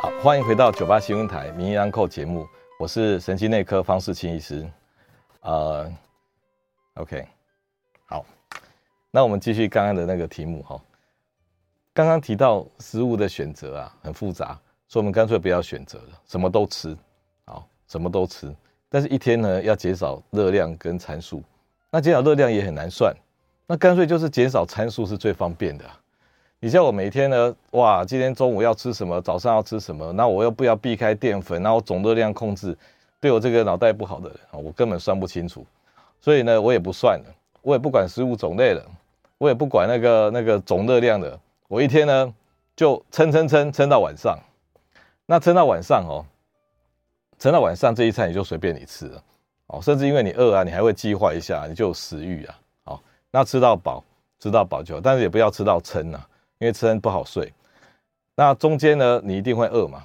[0.00, 2.46] 好，欢迎回到九八新闻台名医安扣节目，
[2.78, 4.68] 我是神经内科方世清医师。
[5.40, 5.92] 呃
[6.94, 7.26] ，OK。
[8.06, 8.26] 好，
[9.10, 10.80] 那我们继续刚刚的那个题目哈。
[11.94, 16.96] 刚刚提到食物的选择啊，很复杂，所以我们干脆不要选择了，什么都吃，
[17.44, 18.50] 好，什么都吃。
[18.88, 21.42] 但是一天呢，要减少热量跟参数。
[21.90, 23.14] 那减少热量也很难算，
[23.66, 25.84] 那干脆就是减少参数是最方便的。
[26.60, 32.74] 你像我每天呢，哇，今天中午要吃什么，早上要吃什么，那我又不要避开淀粉，然后总热量控制，
[33.20, 35.66] 对我这个脑袋不好的人，我根本算不清楚。
[36.20, 37.34] 所以呢，我也不算了。
[37.60, 38.82] 我也不管食物种类了，
[39.36, 41.38] 我也不管那个那个总热量的，
[41.72, 42.34] 我一天呢
[42.76, 44.38] 就撑撑撑撑到晚上，
[45.24, 46.22] 那撑到晚上哦，
[47.38, 49.22] 撑到晚上这一餐也就随便你吃了。
[49.68, 54.04] 哦，甚至因为你饿啊，你还会计划一下，你就有食欲啊，好，那吃到饱，
[54.38, 56.22] 吃到饱就好，但是也不要吃到撑呐，
[56.58, 57.50] 因为撑不好睡。
[58.34, 60.04] 那中间呢，你一定会饿嘛，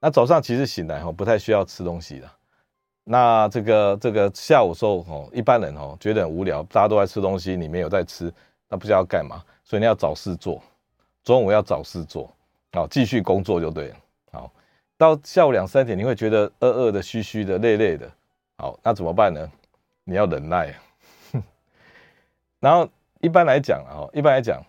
[0.00, 2.28] 那早上其实醒来哦，不太需要吃东西的。
[3.04, 8.34] 那这个这个下午时候哦，一般人哦觉得很无聊，大家都在吃东西，你没有在吃，
[8.68, 10.60] 那不知道干嘛，所以你要找事做，
[11.24, 12.30] 中午要找事做，
[12.72, 13.96] 好，继续工作就对了。
[14.30, 14.52] 好，
[14.98, 18.10] 到下午两三点，你会觉得饿饿的、虚虚的、累累的，
[18.58, 19.50] 好，那怎么办呢？
[20.04, 20.74] 你要忍耐。
[22.60, 22.88] 然后
[23.20, 24.62] 一般来讲啊，一般来讲，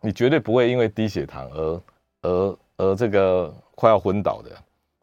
[0.00, 1.82] 你绝对不会因为低血糖而
[2.22, 4.50] 而而这个快要昏倒的，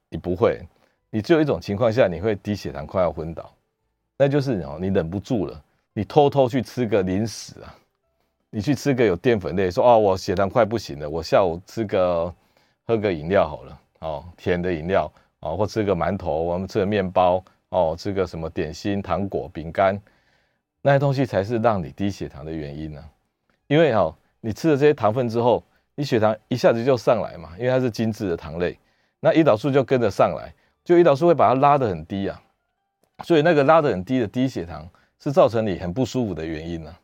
[0.10, 0.62] 你不会。
[1.10, 3.54] 你只有一种情况下，你会低血糖快要昏倒，
[4.18, 7.76] 那就是哦，你忍不住了，你偷偷去吃个零食啊，
[8.56, 12.32] 你去吃个有淀粉类，说哦，我血糖快不行了，我下午吃个
[12.86, 20.00] 喝个饮料好了，哦，甜的饮料哦，或吃个馒头，我们吃个面包哦，吃个什么点心、糖果、饼干，
[20.84, 23.04] 那些东西才是让你低血糖的原因呢，
[23.66, 25.64] 因为哦，你吃了这些糖分之后，
[25.96, 28.78] 你血糖一下子就上来嘛，因为它是精致的糖类，
[29.20, 30.54] 那胰岛素就跟着上来，
[30.86, 32.40] 就胰岛素会把它拉得很低啊，
[33.24, 34.88] 所以那个拉得很低的低血糖
[35.18, 37.00] 是造成你很不舒服的原因呢、啊。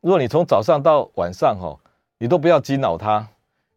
[0.00, 1.76] 如果你从早上到晚上哈，
[2.18, 3.26] 你都不要惊扰它，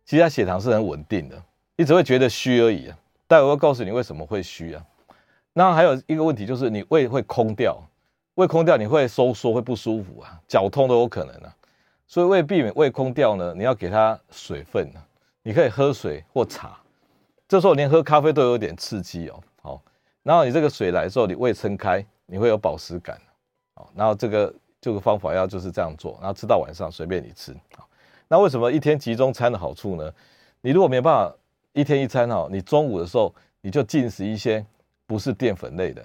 [0.06, 1.42] 其实它血糖是很稳定的，
[1.76, 2.98] 你只会觉得虚而已啊。
[3.28, 4.86] 待会我会告诉你为什么会虚啊。
[5.54, 7.82] 那还有一个问题就是你胃会空掉，
[8.36, 11.56] 胃空掉你会收缩会不舒服啊，绞痛都有可能啊。
[12.08, 15.00] 所以为避免胃空掉呢，你要给它水分啊，
[15.44, 16.78] 你可以喝水或茶。
[17.48, 19.42] 这时候连喝咖啡都有点刺激哦。
[19.62, 19.82] 好，
[20.24, 23.20] 然后你这个水来的时候，你胃撑开，你会有饱食感。
[23.76, 27.56] 好，然后这个这个方法要就是这样做，然后吃到晚上随便你吃。
[28.28, 30.12] 那为什么一天集中餐的好处呢？
[30.60, 31.34] 你如果没办法
[31.72, 34.66] 一天一餐哈，你中午的时候你就进食一些。
[35.08, 36.02] 不是淀粉类的，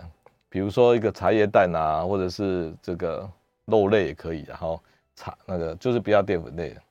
[0.48, 3.30] 比如说一个茶叶蛋啊，或者是这个
[3.66, 4.80] 肉类也可以，然后
[5.14, 6.82] 茶那个就是不要淀粉类的，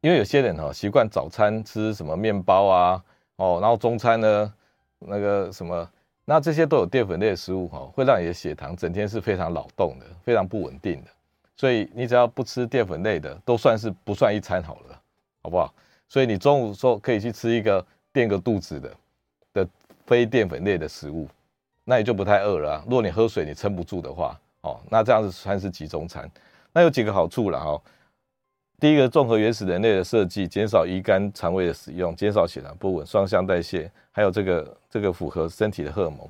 [0.00, 3.04] 因为有些人哈习惯早餐吃什么面包啊，
[3.36, 4.54] 哦，然后中餐呢
[4.98, 5.86] 那个什么，
[6.24, 11.10] 那这些都有淀粉类的食物哈，会让你的血糖整天是非常扰动的，非常不稳定的，
[11.56, 15.00] 所以你只要不吃淀粉类的，都算是不算一餐好了，
[15.42, 15.72] 好不好？
[16.08, 18.90] 所以你中午说可以去吃一个垫个肚子的
[19.52, 19.68] 的。
[20.06, 21.26] 非淀粉类的食物，
[21.82, 22.82] 那你就不太饿了啊。
[22.84, 26.30] 如果你喝水你撑不住的话，哦，那这样子算是集中餐。
[26.74, 27.80] 那有几个好处了哈。
[28.80, 36.28] 第一个，综合原始人类的设计，减少胰肝肠胃的使用，减少血糖不稳、双向代谢，还有这个这个符合身体的荷尔蒙。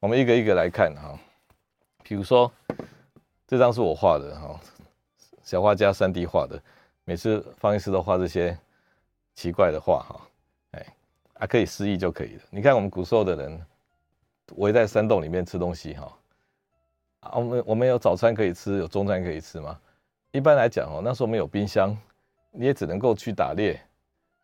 [0.00, 1.18] 我们一个一个来看哈。
[2.02, 2.50] 比如说，
[3.46, 4.60] 这张是我画的哈，
[5.42, 6.60] 小画家 3D 画的，
[7.04, 8.58] 每次方医师都画这些
[9.34, 10.20] 奇怪的画哈。
[11.34, 12.42] 还、啊、可以失忆就可以了。
[12.50, 13.60] 你看我们古时候的人
[14.56, 16.18] 围在山洞里面吃东西哈，
[17.20, 19.76] 啊，我们我们有早餐可以吃，有中餐可以吃吗？
[20.32, 21.96] 一般来讲哦，那时候没有冰箱，
[22.50, 23.78] 你也只能够去打猎，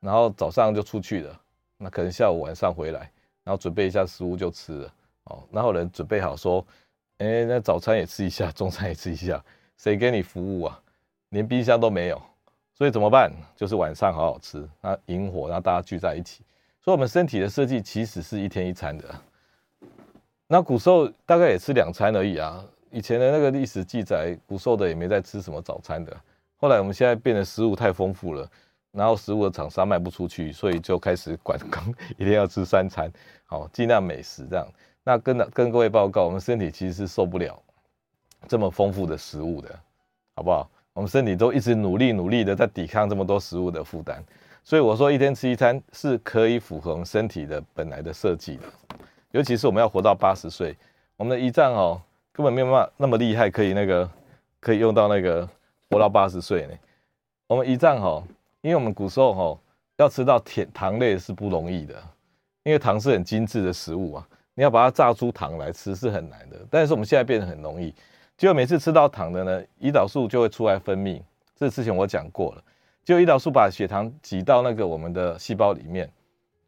[0.01, 1.41] 然后早上就出去了，
[1.79, 3.11] 那可能下午晚上回来，
[3.43, 5.43] 然后准备一下食物就吃了哦。
[5.51, 6.65] 然后人准备好说，
[7.17, 9.43] 哎、那早餐也吃一下， 中餐也吃一下，
[9.79, 10.79] 谁给你服务啊？
[11.31, 12.21] 连冰箱都没有，
[12.75, 13.33] 所以怎么办？
[13.57, 16.45] 就是晚上好好吃，那引火，然后大家聚在一起。
[16.85, 19.15] 所以，我们身体的设计其实是一天一餐的。
[20.47, 22.65] 那古时候大概也吃两餐而已啊。
[22.91, 26.17] 以前的那个历史记载，古时候的也没在吃什么早餐的。
[26.57, 28.49] 后来我们现在变得食物太丰富了，
[28.93, 33.11] 然后食物的厂商卖不出去，所以就开始管控，一定要吃三餐，
[33.45, 34.67] 好，尽量美食这样。
[35.05, 37.63] 那跟跟各位报告，我们身体其实是受不了
[38.47, 39.79] 这么丰富的食物的，
[40.35, 40.69] 好不好？
[40.93, 44.23] 我们身体都一直努力努力的在抵抗这么多食物的负担。
[44.65, 48.65] 所以我说，一天吃一餐是可以符合我们身体的本来的设计的，
[49.31, 50.77] 尤其是我们要活到八十岁，
[51.17, 52.03] 我们的胰脏哦
[52.39, 54.09] 根本没有办法那么厉害，可以那个
[54.61, 55.47] 可以用到那个
[55.91, 56.75] 活到八十岁呢。
[57.49, 58.23] 我们胰脏哦，
[58.61, 59.59] 因为我们古时候哦
[59.97, 61.97] 要吃到甜糖类是不容易的，
[62.63, 66.57] 因为糖是很精致的食物啊，你要把它榨出糖来吃是很难的。
[66.71, 67.93] 但是我们现在变得很容易，
[68.37, 71.21] 结果每次吃到糖的呢，胰岛素就会出来分泌，
[71.57, 72.63] 这之前我讲过了。
[73.05, 76.09] 就胰岛素把血糖挤到那个我们的细胞里面，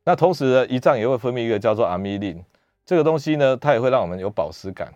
[0.02, 2.44] 那同时呢，胰脏也会分泌一个叫做阿米林，
[2.85, 4.92] 这个东西呢，它也会让我们有饱食感，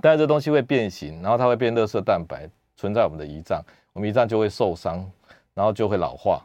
[0.00, 5.10] 但是这东西会变形，然后它会变垃圾蛋白存在我们的胰脏，我们胰脏就会受伤，
[5.54, 6.44] 然后就会老化，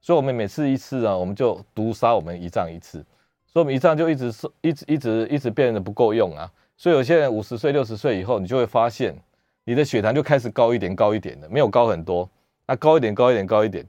[0.00, 3.04] 所以我们每次一次呢，我们就毒杀我们胰脏一次，
[3.46, 9.16] 所以我们胰脏就一直受一直一直一直变得不够用啊，所以有些人五十岁六十岁以后，你就会发现
[9.64, 12.28] 你的血糖就开始高一点高一点的，没有高很多。
[12.66, 13.84] 那、啊、高一点，高一点，高一点，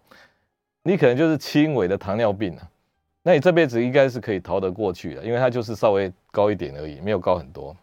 [0.81, 2.69] 你可能就是轻微的糖尿病了。
[3.21, 7.77] 那你这辈子应该是可以逃得过去的，因为它就是稍微高一点而已，没有高很多。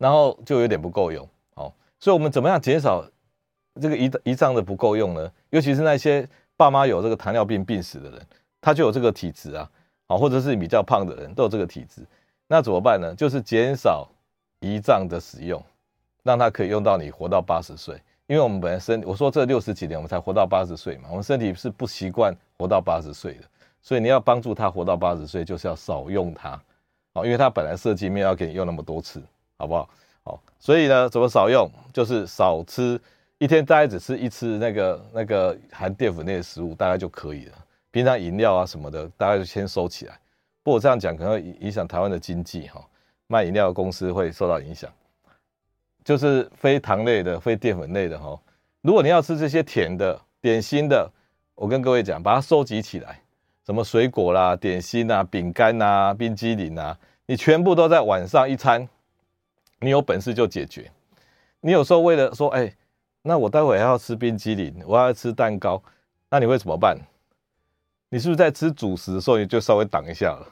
[0.00, 3.04] 然后就有点不够用，好，所以我们怎么样减少
[3.78, 5.30] 这个胰胰脏的不够用呢？
[5.50, 8.26] 尤其是那些爸妈有这个糖尿病病史的人，
[8.62, 9.70] 他就有这个体质啊，
[10.06, 12.00] 好，或者是比较胖的人都有这个体质，
[12.46, 13.14] 那怎么办呢？
[13.14, 14.08] 就是减少
[14.62, 15.62] 胰脏的使用，
[16.22, 18.00] 让它可以用到你活到八十岁。
[18.26, 23.44] 因为我们本身，我说这六十几年我们才活到八十岁嘛，我们身体是不习惯活到八十岁的，
[23.82, 26.50] 所以你要帮助他活到八十岁，就是要少用它，
[27.12, 29.20] 好，因为它本来设计没有要给你用那么多次，
[29.60, 29.90] 好不好？
[30.22, 31.70] 好，所以呢，怎么少用？
[31.92, 32.98] 就是少吃，
[33.36, 37.52] 一天大概只吃一次那个那个含淀粉类的食物，大概就可以了。
[37.90, 40.18] 平常饮料啊什么的，大概就先收起来。
[40.62, 42.82] 不过这样讲可能会影响台湾的经济哈，
[43.26, 44.90] 卖饮料的公司会受到影响。
[46.02, 48.38] 就是非糖类的、非淀粉类的哈。
[48.80, 51.10] 如果你要吃这些甜的、点心的，
[51.54, 53.20] 我跟各位讲，把它收集起来，
[53.66, 56.96] 什么水果啦、点心啊、饼干啊、冰激凌啊，
[57.26, 58.88] 你全部都在晚上一餐，
[59.80, 60.90] 你有本事就解决。
[61.60, 62.72] 你有时候为了说，哎，
[63.22, 65.82] 那我待会还要吃冰激凌，我要吃蛋糕，
[66.28, 66.96] 那你会怎么办？
[68.08, 70.46] 你是不是在吃主食的时候你就稍微挡一下了？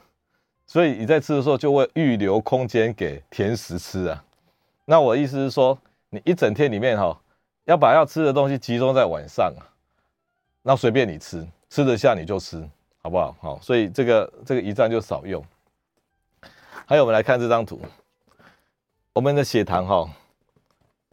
[0.67, 4.23] 所以你在吃的时候就会预留空间给甜食吃啊。
[4.85, 5.79] 那我的意思是说，
[6.11, 7.19] 你一整天里面哈，
[7.65, 9.65] 要把要吃的东西集中在晚上啊，
[10.63, 12.63] 那随便你吃，吃得下你就吃，
[13.03, 13.35] 好不好？
[13.41, 15.43] 好，所以这个这个胰脏就少用。
[16.87, 17.81] 还有，我们来看这张图，
[19.19, 20.09] 我们的血糖哈，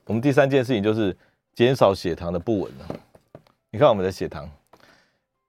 [0.06, 1.18] 我们第三件事情就是
[1.56, 2.72] 减少血糖的不稳。
[3.72, 4.48] 你看我们的血糖，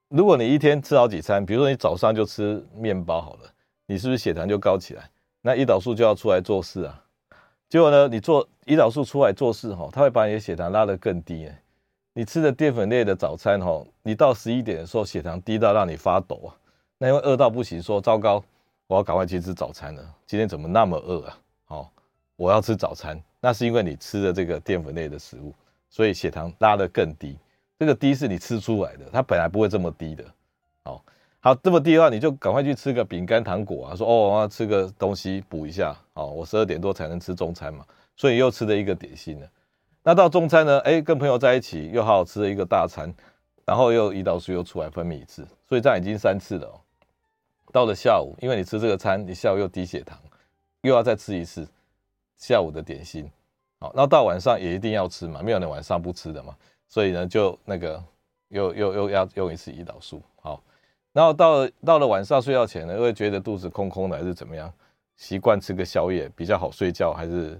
[0.07, 3.41] 如果你一天吃好几餐，比如说你早上就吃面包好了，
[3.85, 5.07] 你是不是血糖就高起来？
[5.43, 6.99] 那胰岛素就要出来做事啊。
[7.69, 11.47] 结果呢，你做胰岛素出来做事哈，它会把你的血糖拉得更低。
[12.13, 16.49] 你吃的淀粉类的早餐哈，你到十一点的时候血糖低到让你发抖啊，
[16.97, 18.43] 那因为饿到不行，说糟糕，
[18.87, 20.03] 我要赶快去吃早餐了。
[20.25, 21.37] 今天怎么那么饿啊？
[22.37, 25.53] 我要吃早餐，那是因为你吃的这个淀粉类的食物，
[25.89, 27.37] 所以血糖拉得更低。
[27.77, 30.23] 这个低是你吃出来的，它本来不会这么低的。
[30.85, 31.03] 好。
[31.39, 33.95] 好，这么低的话，你就赶快去吃个饼干、糖果啊！
[33.95, 35.95] 说哦，我要吃个东西补一下。
[36.13, 39.47] 哦，我十二点多才能吃中餐嘛，所以又吃了一个点心了。
[40.03, 40.79] 那到中餐呢？
[40.79, 43.13] 哎，跟朋友在一起又好好吃了一个大餐，
[43.65, 46.81] 然后又胰岛素又出来分泌一次，所以这样已经三次了哦。
[47.71, 50.17] 到了下午，因为你吃这个餐，你下午又低血糖，
[50.81, 51.65] 又要再吃一次
[52.37, 53.29] 下午的点心。
[53.79, 56.55] 好，那到晚上也一定要吃嘛，没有人晚上不吃的嘛，
[56.87, 58.03] 所以呢，就那个
[58.49, 60.21] 又又又要用一次胰岛素。
[60.41, 60.63] 好。
[61.13, 64.71] 然后到到了晚上睡觉前呢，又会觉得肚子空空的，还是怎么样？
[65.15, 67.59] 习惯吃个宵夜比较好睡觉，还是？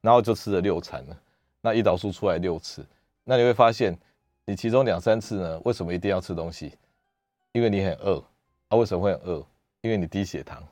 [0.00, 1.16] 然后就吃了六餐了，
[1.60, 2.84] 那胰岛素出来六次，
[3.24, 3.96] 那你会发现，
[4.44, 6.72] 你其中两三次呢，为什么一定要吃东西？
[7.52, 8.22] 因为你很饿
[8.68, 8.76] 啊？
[8.76, 9.44] 为什么会很饿？
[9.82, 10.62] 因为你低血糖。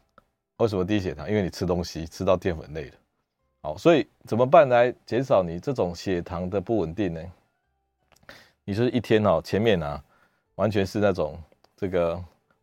[0.59, 1.29] 为什么低血糖？
[1.29, 2.97] 因为你吃东西吃到淀粉类的。
[3.65, 7.33] 好，所以怎么办来减少你这种血糖的不稳定呢？
[8.63, 10.05] 你就是一天哦，前面啊，
[10.57, 11.43] 完全是那种。
[11.75, 12.23] 这个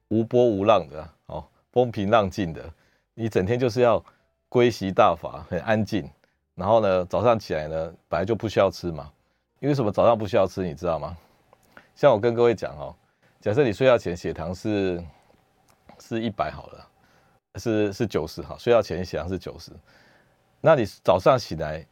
[0.10, 2.64] 无波无浪的哦，风平浪静的，
[3.16, 4.04] 你整天就是要
[4.48, 6.08] 归习大法，很安静。
[6.54, 9.12] 然后呢，早上起来呢，本来就不需要吃嘛。
[9.60, 11.18] 因为什么早上不需要吃，你知道吗？
[11.96, 12.96] 像我跟各位讲哦，
[13.40, 15.04] 假设你睡觉前血糖是
[16.00, 16.88] 是一百好了，
[17.56, 19.72] 是是九十哈，睡觉前血糖是九十，
[20.62, 21.86] 那你早上起来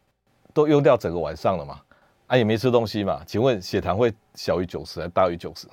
[0.54, 1.82] 都用掉整个晚上了嘛？
[2.28, 3.24] 啊，也没吃东西嘛？
[3.26, 5.66] 请问血糖会小于九十还是大于九十？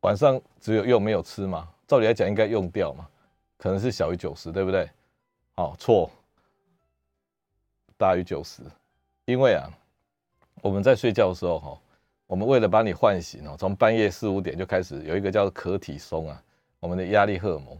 [0.00, 1.68] 晚上只有用没有吃嘛？
[1.86, 3.06] 照理来讲应该用掉嘛，
[3.58, 4.88] 可能是小于九十，对不对？
[5.56, 6.10] 好，错，
[7.98, 8.62] 大于九十，
[9.26, 9.68] 因为啊，
[10.62, 11.78] 我们在睡觉的时候哈，
[12.26, 16.42] 我们为了把你唤醒哦，从半夜四五点就开始有一个叫可体松啊，
[16.80, 17.76] 我们的压力荷尔蒙，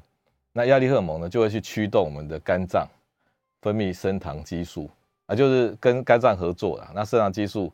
[0.52, 2.88] 那压力荷尔蒙呢就会去驱动我们的肝脏
[3.60, 4.90] 分泌升糖激素
[5.26, 6.90] 啊，就是跟肝脏合作啦。
[6.94, 7.72] 那升糖激素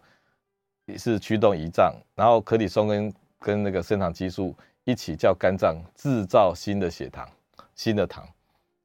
[0.99, 7.29] 是驱动胰脏，然后可体松跟跟那个升糖激素一起叫肝脏制造新的血糖、
[7.75, 8.29] 新的糖，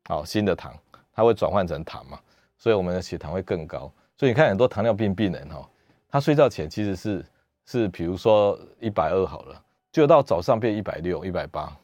[0.07, 0.73] 好，新的糖，
[1.13, 2.19] 它会转换成糖嘛，
[2.57, 3.91] 所以我们的血糖会更高。
[4.17, 5.69] 所以你看很多糖尿病病人哈，
[6.09, 7.25] 他睡觉前其实是
[7.65, 11.75] 是比如说一百二好了，就到早上变一百六、一百八，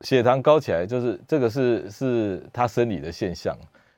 [0.00, 3.56] 血糖高起来就是这个是是他生理的现象。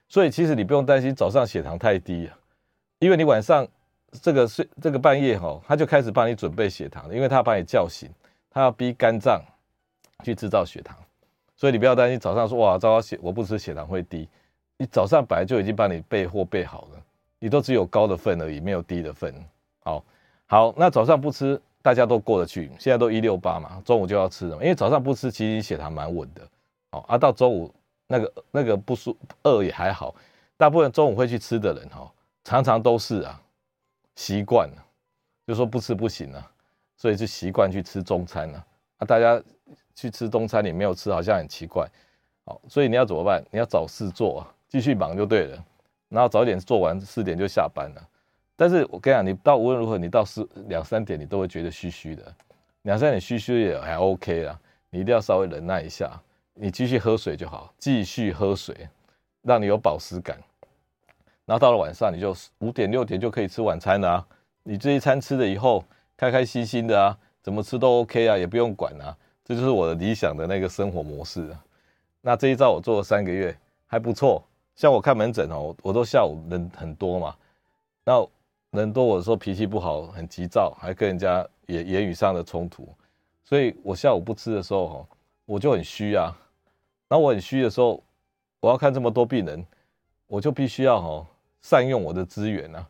[0.08, 2.30] 所以其实你不用担心早上血糖太低，
[2.98, 3.66] 因为你晚上。
[4.22, 8.08] 这个睡这个半夜哈，他就开始帮你准备血糖，因为他把你叫醒，
[8.48, 9.38] 他要逼肝脏
[10.24, 10.96] 去制造血糖，
[11.54, 14.26] 所以你不要担心早上说哇，糟糕血我不吃血糖会低，
[14.78, 17.02] 你早上本来就已经帮你备货备好了，
[17.38, 19.34] 你都只有高的份而已，没有低的份。
[19.80, 20.02] 好，
[20.46, 26.43] 好，那早上不吃大家都过得去，现在都一六八嘛，中午就要吃了，因为早上不吃其实血糖蛮稳的，
[26.93, 27.75] 好啊，到中午
[28.07, 30.14] 那个那个不舒饿也还好，
[30.57, 32.12] 大部分中午会去吃的人哈，
[32.45, 33.41] 常常都是啊。
[34.17, 34.85] 习惯了，
[35.47, 36.51] 就说不吃不行了，
[36.97, 38.67] 所以就习惯去吃中餐了。
[38.97, 39.41] 啊，大家
[39.95, 41.88] 去吃中餐，你没有吃，好像很奇怪。
[42.45, 43.41] 好，所以你要怎么办？
[43.53, 45.64] 你要找事做，啊继续忙就对了。
[46.09, 48.09] 然后早点做完，四点就下班了。
[48.61, 52.34] 但是我跟你讲，你到无论如何，你到四两三点，你都会觉得虚虚的。
[52.82, 54.59] 两三点虚虚也还 OK 啦，
[54.90, 56.20] 你一定要稍微忍耐一下。
[56.54, 58.88] 你继续喝水就好，继续喝水，
[59.42, 60.36] 让你有饱食感。
[61.46, 64.26] 然后到了晚上，你就五点六点就可以吃晚餐了啊！
[64.64, 65.84] 你这一餐吃了以后，
[66.16, 71.48] 开开心心的啊，怎么吃都 OK 啊，也不用管啊，这就是我的理想的那个生活模式。
[72.20, 73.56] 那这一招我做了三个月，
[73.86, 74.44] 还不错。
[74.74, 77.36] 像我看门诊哦，我都下午人很多嘛，
[78.04, 78.20] 那
[78.71, 82.89] 人多，我说脾气不好，很急躁，还跟人家言言语上的冲突，
[83.45, 85.07] 所以我下午不吃的时候，
[85.47, 86.37] 我就很虚啊。
[87.09, 88.03] 那我很虚的时候，
[88.61, 89.64] 我要看这么多病人，
[90.27, 91.27] 我就必须要哈。
[91.61, 92.87] 善用我的资源啊，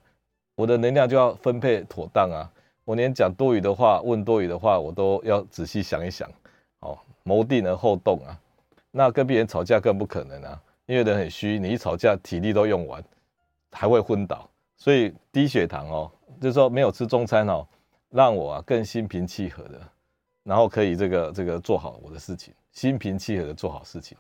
[0.55, 2.53] 我的能量就要分配妥当啊。
[2.85, 6.31] 我连讲多余的话、问多余的话，我都要仔细想一想，
[6.81, 8.39] 哦，谋定而后动啊。
[8.91, 13.03] 那跟别人吵架更不可能啊，因为人很虚，你一吵架体力都用完，
[13.73, 14.49] 还会昏倒。
[14.79, 16.11] 所以低血糖哦，
[16.41, 17.67] 就是说没有吃中餐哦，
[18.09, 19.81] 让我啊更心平气和的，
[20.45, 24.17] 然后可以这个这个做好我的事情，心平气和的做好事情。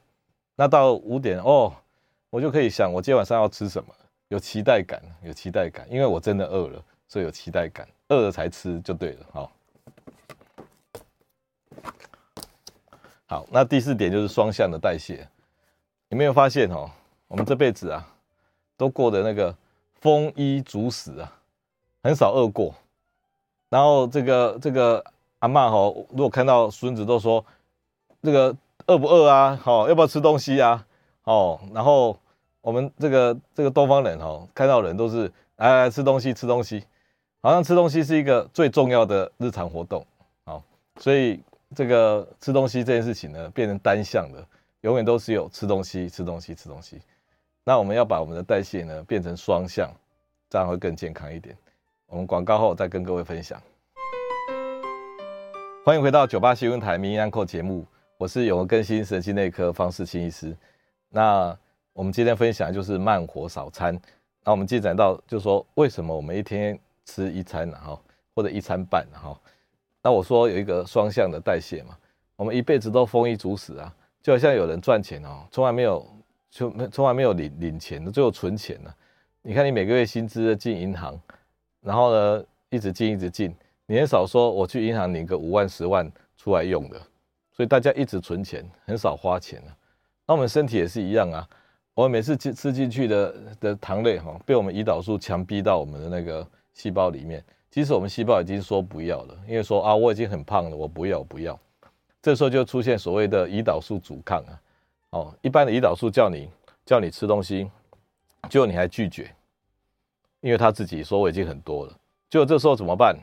[0.54, 1.72] 那到五点哦，
[2.28, 3.94] 我就可以想我今天晚上要吃什么，
[4.28, 7.88] 有期待感，有期待感，因为我真的饿了，所以有期待感。
[8.08, 9.52] 饿了才吃就对了，好，
[13.26, 15.28] 好，那第四点就是双向的代谢。
[16.08, 16.90] 有没有发现哦？
[17.26, 18.08] 我们这辈子啊，
[18.78, 19.54] 都过的那个
[20.00, 21.32] 丰衣足食啊，
[22.02, 22.74] 很少饿过。
[23.68, 25.04] 然后这个这个
[25.40, 27.44] 阿嬷吼，如果看到孙子都说
[28.22, 29.58] 这个饿不饿啊？
[29.62, 30.86] 好，要不要吃东西啊？
[31.24, 32.18] 哦，然后
[32.60, 36.84] 我们这个这个东方人哦，看到人都是来来吃东西，吃东西。
[37.40, 40.04] 好像吃东西是一个最重要的日常活动，
[40.44, 40.60] 好，
[40.96, 41.40] 所以
[41.72, 44.44] 这个吃东西这件事情呢，变成单向的，
[44.80, 47.00] 永远都是有吃东西、吃东西、吃东西。
[47.68, 49.92] 那我们要把我们的代谢呢变成双向，
[50.48, 51.54] 这样会更健康一点。
[52.06, 53.60] 我们广告后再跟各位分享。
[55.84, 57.84] 欢迎回到九八新闻台名医安扣节目，
[58.16, 60.56] 我是永和更新神经内科方世清医师。
[61.10, 61.54] 那
[61.92, 64.00] 我们今天分享就是慢活少餐。
[64.42, 68.00] 那我们进展到就是说，为什么我们一天吃一餐然后
[68.34, 69.38] 或者一餐半然后，
[70.02, 71.94] 那我说有一个双向的代谢嘛，
[72.34, 76.02] 我们一辈子都丰衣足食啊，就好像有人赚钱哦，从来没有
[76.50, 78.94] 就没从来没有领领钱的，最后存钱呢。
[79.42, 81.20] 你看你每个月薪资进银行，
[81.80, 83.54] 然后呢一直进一直进，
[83.86, 87.00] 你很少说我去银行领个五万十万出来用的，
[87.52, 89.70] 所以大家一直存钱，很少花钱啊。
[90.26, 91.48] 那我们身体也是一样啊，
[91.94, 96.46] 我们每次吃吃进去的的糖类哈，被我们胰岛素强逼到我们的那个。
[96.74, 101.58] 细胞里面，其实我们细胞已经说不要了，因为说啊，我已经很胖了，我不要，不要。
[102.22, 104.54] 这时候就出现所谓的胰岛素阻抗啊。
[105.10, 106.50] 哦，一般的胰岛素叫你
[106.84, 107.70] 叫你吃东西，
[108.50, 109.34] 结果你还拒绝，
[110.40, 111.96] 因为他自己说我已经很多了。
[112.28, 113.16] 结果这时候怎么办？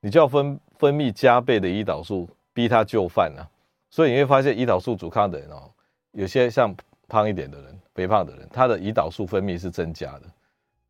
[0.00, 3.42] 你就要分分泌加倍的胰岛素，逼他就范啊。
[3.90, 5.70] 所以你会发现胰岛素阻抗的人哦，
[6.12, 6.74] 有些像
[7.08, 10.22] 胖一点的人、肥胖的人，他的胰岛素分泌是增加的。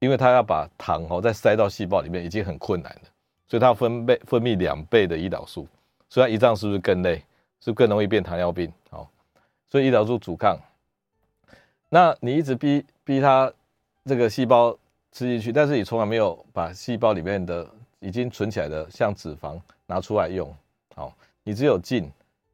[0.01, 3.03] 因为他要把糖哦再塞到细胞里面已经很困难了，
[3.47, 5.67] 所以他要分倍分泌两倍的胰岛素，
[6.11, 7.17] 所以他胰脏是不是更累？
[7.61, 8.71] 是不是更容易变糖尿病？
[8.91, 9.09] 好，
[9.75, 10.57] 所以胰岛素阻抗，
[11.89, 13.53] 那你一直逼逼他
[14.05, 14.71] 这个细胞
[15.11, 17.69] 吃进去，但是你从来没有把细胞里面的
[17.99, 20.55] 已经存起来的像脂肪拿出来用，
[20.95, 21.13] 好，
[21.43, 22.09] 你只有进，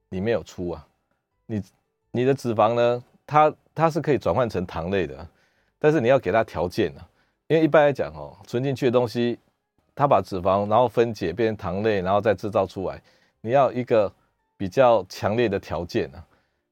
[0.09, 0.87] 你没有出啊，
[1.45, 1.63] 你
[2.11, 5.29] 你的脂肪呢，它它是可以转换成糖类的，
[5.79, 7.07] 但是你要给它条件啊。
[7.49, 9.39] 因为一般来讲哦，存进去的东西，
[9.95, 12.99] 它把脂肪然后分解变成糖类，然后再制造出来，
[13.43, 14.11] 你要一个
[14.57, 16.25] 比较强烈的条件啊。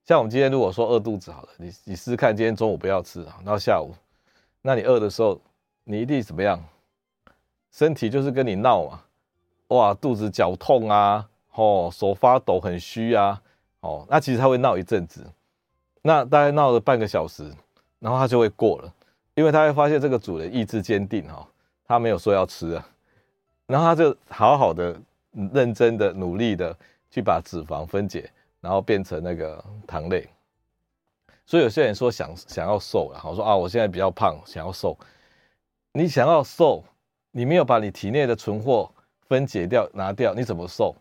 [0.09, 3.93] 像我们今天如果说饿肚子好了，你你试试看，今天中午不要吃啊，然后下午，
[4.63, 5.39] 那你饿的时候，
[5.85, 6.65] 你一定怎么样？
[7.71, 9.03] 身体就是跟你闹嘛，
[9.67, 13.39] 哇，肚子绞痛啊，哦，手发抖很虚啊，
[13.81, 15.23] 哦，那其实他会闹一阵子，
[16.01, 17.45] 那大概闹了半个小时，
[17.99, 18.91] 然后他就会过了。
[19.35, 21.47] 因为他会发现这个主人意志坚定哈，
[21.85, 22.89] 他没有说要吃啊，
[23.67, 24.99] 然后他就好好的、
[25.53, 26.75] 认真的、努力的
[27.11, 28.31] 去把脂肪分解，
[28.61, 30.29] 然后变成那个糖类。
[31.47, 34.97] 所以有些人说想想要瘦了，我说啊，我现在比较胖，想要瘦。
[35.93, 36.85] 你想要瘦，
[37.31, 38.91] 你没有把你体内的存货
[39.27, 40.95] 分解掉、拿掉，你怎么瘦？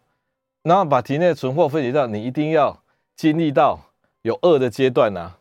[0.64, 2.82] 然后把体内的存货分解掉，你一定要
[3.16, 3.80] 经历到
[4.22, 5.34] 有饿的阶段呐。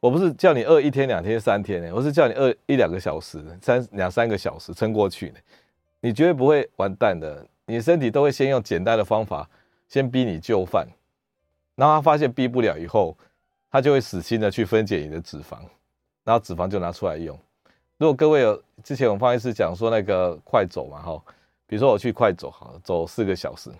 [0.00, 5.36] 我不是叫你饿一天两天三天呢，我是叫你饿一两个小时、三两三个小时撑过去呢，
[6.00, 7.46] 你绝对不会完蛋的。
[7.66, 9.48] 你身体都会先用简单的方法
[9.88, 10.86] 先逼你就范，
[11.74, 13.16] 然后他发现逼不了以后，
[13.70, 15.58] 他就会死心的去分解你的脂肪，
[16.24, 17.38] 然后脂肪就拿出来用。
[17.96, 21.22] 如果各位有之前我们方医师讲说那个快走嘛哈，
[21.66, 23.70] 比如说我去快走好了，走四个小时，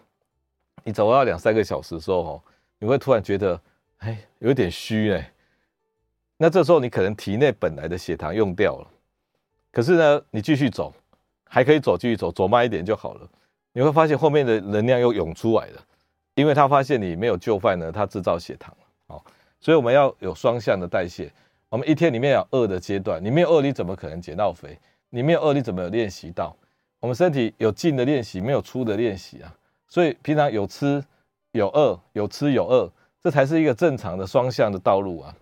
[0.82, 2.42] 你走到两三个小时的时候哈，
[2.78, 3.61] 你会突然觉得
[3.99, 5.32] 哎有点虚哎。
[6.36, 8.88] 那这时候你可能体内本来的血糖用掉了，
[9.70, 10.92] 可是呢，你继续走，
[11.49, 13.28] 还可以走，继续走，走慢一点就好了。
[13.72, 15.82] 你会发现后面的能量又涌出来了，
[16.35, 18.74] 因为他发现你没有就范呢，他制造血糖。
[19.07, 19.24] 好，
[19.61, 21.30] 所以我们要有双向的代谢。
[21.68, 24.78] 我们一天里面有饿的阶段，你没有饿，你怎么可能减到肥？
[25.11, 26.57] 你没有饿，你怎么有练习到？
[27.01, 29.55] 我们身体有进的练习，没有出的练习啊。
[29.89, 31.05] 所以平常有吃
[31.53, 32.91] 有饿，有吃有饿，
[33.22, 35.35] 这才是一个正常的双向的道路啊。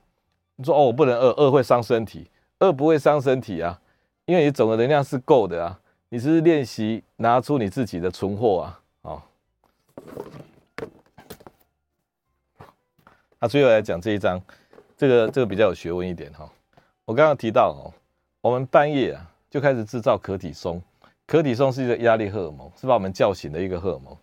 [0.56, 2.28] 你说哦，我不能饿，饿会伤身体，
[2.58, 3.80] 饿不会伤身体啊，
[4.26, 5.78] 因为你总的能量是够的啊。
[6.08, 8.80] 你是不是练习拿出你自己的存货啊？
[9.02, 9.22] 哦，
[13.42, 14.40] 那最后来讲这一章，
[14.96, 16.48] 这个这个比较有学问一点哈。
[17.04, 17.90] 我刚刚提到哦，
[18.40, 20.80] 我们半夜啊就开始制造可体松，
[21.26, 24.16] 可体松是一个压力荷尔蒙，是把我们叫醒的一个荷尔蒙。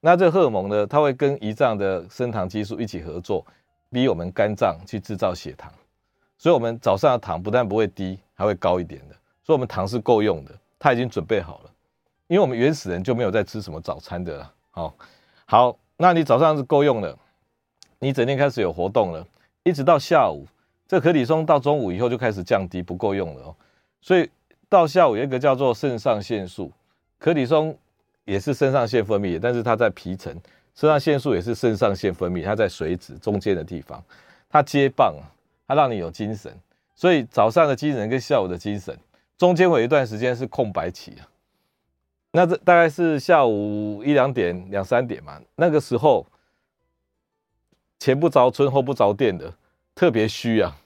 [0.00, 3.46] 那这个荷尔蒙呢，它会跟胰脏的升糖激素一起合作，
[3.90, 5.72] 逼我们肝脏去制造血糖。
[6.36, 9.14] 所以，我们早上的糖不但不会低，还会高一点的。
[9.44, 10.50] 所以，我们糖是够用的，
[10.80, 11.70] 它已经准备好了。
[12.26, 14.52] 因为我们原始人就没有在吃什么早餐的了。
[14.72, 14.94] 好，
[15.46, 17.16] 好，那你早上是够用的，
[18.00, 19.26] 你整天开始有活动了，
[19.62, 20.46] 一直到下午，
[20.86, 23.56] 这可体松到中午以后就开始降低，不够用了哦。
[24.00, 24.28] 所以
[24.68, 26.72] 到下午有一个叫做肾上腺素，
[27.18, 27.76] 可体松
[28.24, 30.32] 也是肾上腺分泌的，但是它在皮层，
[30.74, 34.02] 肾上腺素也是肾上腺分泌，它在髓质中间的地方，
[34.48, 35.14] 它接棒。
[35.70, 36.50] 它让你有精神，
[36.94, 38.98] 所以早上的精神跟下午的精神
[39.36, 41.28] 中间有一段时间是空白期啊。
[42.32, 46.26] 那这大概是下午一两点、两三点嘛，那个时候
[47.98, 49.52] 前不着村后不着店的，
[49.94, 50.76] 特别虚啊。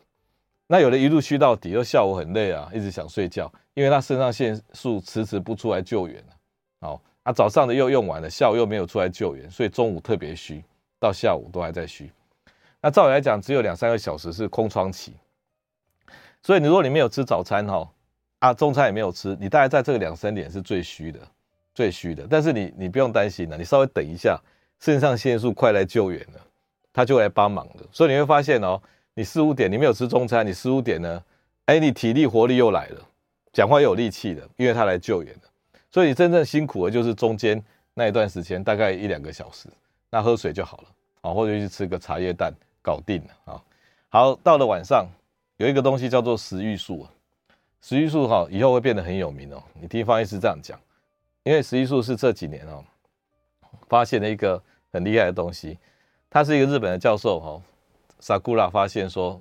[0.66, 6.32] 那有的一路虚到底，又下午很累啊，一直想睡觉，因为他肾上腺素迟迟不出来救援啊。
[6.80, 10.64] 好，啊早上的又用完了，下午又没有出来救援，所以中午特别虚，
[10.98, 12.10] 到下午都还在虚。
[12.80, 15.12] 那照理来讲，只有两三个小时是空窗期，
[16.42, 17.88] 所以你如果你没有吃早餐哈，
[18.38, 21.20] 啊中餐也没有吃，你大概在这个两三点是最虚的，
[21.74, 22.26] 最虚的。
[22.30, 24.40] 但是你你不用担心了，你稍微等一下，
[24.80, 26.40] 肾上腺素快来救援了，
[26.92, 27.84] 他就来帮忙的。
[27.90, 28.80] 所以你会发现哦，
[29.14, 31.22] 你四五点你没有吃中餐，你四五点呢，
[31.66, 33.00] 哎，你体力活力又来了，
[33.52, 35.42] 讲话又有力气了，因为他来救援了。
[35.90, 37.62] 所以你真正辛苦的就是中间
[37.94, 39.68] 那一段时间，大概一两个小时，
[40.10, 40.84] 那喝水就好了，
[41.22, 42.52] 啊，或者去吃个茶叶蛋。
[42.84, 43.62] 搞定了啊！
[44.08, 45.06] 好，到了晚上，
[45.56, 47.06] 有一个东西叫做食欲素。
[47.80, 49.62] 食欲素哈，以后会变得很有名哦。
[49.80, 50.76] 你听方医师这样讲，
[51.44, 52.84] 因为食欲素是这几年哦
[53.88, 54.60] 发现了一个
[54.92, 55.78] 很厉害的东西。
[56.34, 57.60] 他是一个日本的教授哈
[58.18, 59.38] ，Sakura 发现说，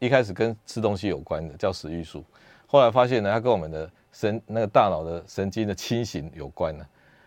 [0.00, 2.24] 一开始跟吃东西有关的叫食欲素，
[2.66, 6.84] 后来发现呢，它跟我们的神那个大脑的神经的清醒有关呢。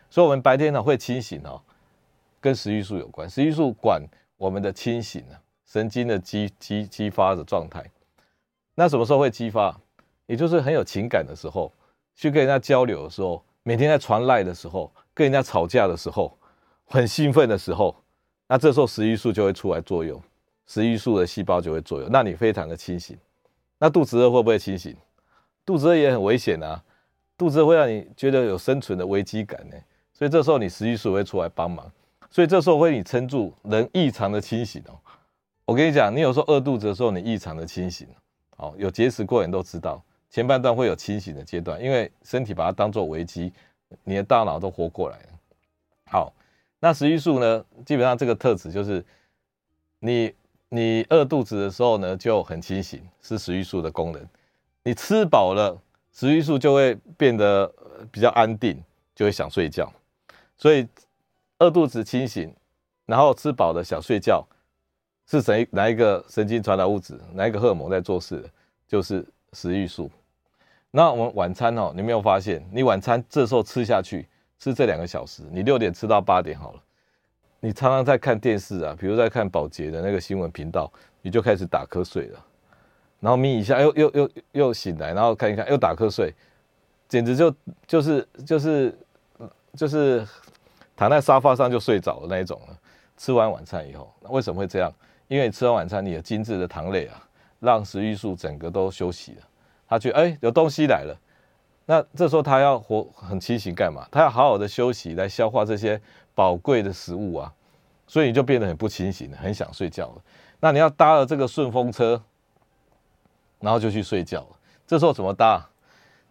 [0.09, 1.61] 所以，我们白天呢会清醒哦，
[2.41, 3.29] 跟食欲素有关。
[3.29, 4.03] 食欲素管
[4.35, 5.39] 我们的清醒啊。
[5.65, 7.83] 神经的激激激发的状态，
[8.75, 9.77] 那什么时候会激发？
[10.25, 11.71] 也就是很有情感的时候，
[12.15, 16.37] 去跟人家交流的时候，每天在传赖的时候，跟人家吵架的时候，
[16.85, 17.93] 很兴奋的时候，
[18.47, 20.21] 那这时候食欲素就会出来作用，
[20.65, 23.17] 食欲素的细胞就会作用，那你非常的清醒。
[23.77, 24.95] 那肚子饿会不会清醒？
[25.65, 26.81] 肚子饿也很危险啊，
[27.37, 29.75] 肚子饿会让你觉得有生存的危机感呢，
[30.13, 31.91] 所以这时候你食欲素会出来帮忙，
[32.31, 34.97] 所以这时候会你撑住人异常的清醒哦。
[35.65, 38.07] 我跟你讲，你有时候饿肚子的时候，你异常的清醒。
[38.55, 43.51] 好，有节食过人都知道，前半段会有清醒的阶段，因为身体把它当做危机，
[44.05, 45.29] 你的大脑都活过来了。
[46.09, 46.33] 好，
[46.79, 49.03] 那食欲素呢，基本上这个特质就是
[49.99, 50.33] 你
[50.69, 54.27] 你饿肚子的时候呢，就很清醒，是食欲素的功能。
[54.83, 55.77] 你吃饱了，
[56.11, 57.71] 食欲素就会变得
[58.11, 58.81] 比较安定，
[59.15, 59.91] 就会想睡觉。
[60.57, 60.87] 所以
[61.59, 62.53] 饿肚子清醒，
[63.05, 64.45] 然后吃饱了想睡觉。
[65.29, 68.49] 是谁哪一个神经传导物质，哪一个荷尔蒙在做事？
[68.87, 70.09] 就是食欲素。
[70.89, 72.65] 那我们晚餐哦，你没有发现？
[72.71, 74.25] 你晚餐这时候吃下去，
[74.59, 76.83] 吃这两个小时，你六点吃到八点好了。
[77.59, 80.91] 你常常在看电视啊，比如在看保洁的那个新闻频道，
[81.21, 82.45] 你就开始打瞌睡了。
[83.19, 86.33] 然后眯一下，又又又又醒来，然后看一看，又打瞌睡，
[87.07, 87.53] 简直就
[87.87, 88.97] 就是就是
[89.73, 90.25] 就是
[90.95, 92.77] 躺在沙发上就睡着的那一种了。
[93.17, 94.93] 吃完晚餐以后，那为什么会这样？
[95.27, 97.27] 因为你吃完晚餐，你的精致的糖类啊，
[97.59, 99.41] 让食欲素整个都休息了。
[99.89, 101.17] 他觉得哎，有东西来了，
[101.89, 104.05] 那这时候他要活很清醒干嘛？
[104.11, 105.99] 他要好好的休息来消化这些
[106.35, 107.51] 宝贵的食物啊，
[108.05, 110.21] 所以你就变得很不清醒，很想睡觉了。
[110.59, 112.21] 那你要搭了这个顺风车，
[113.61, 114.47] 然后就去睡觉了。
[114.85, 115.65] 这时候怎么搭？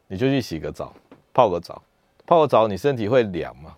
[0.08, 0.92] 你就去洗个澡，
[1.32, 1.82] 泡个澡，
[2.26, 3.74] 泡个澡，你身体会凉嘛？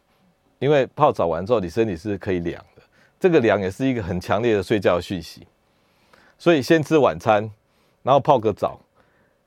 [0.58, 2.82] 因为泡澡完之后，你身体是可以凉的。
[3.20, 5.46] 这个凉也是一个很强烈的睡觉讯息，
[6.36, 7.48] 所以先吃晚餐，
[8.02, 8.80] 然后泡个澡，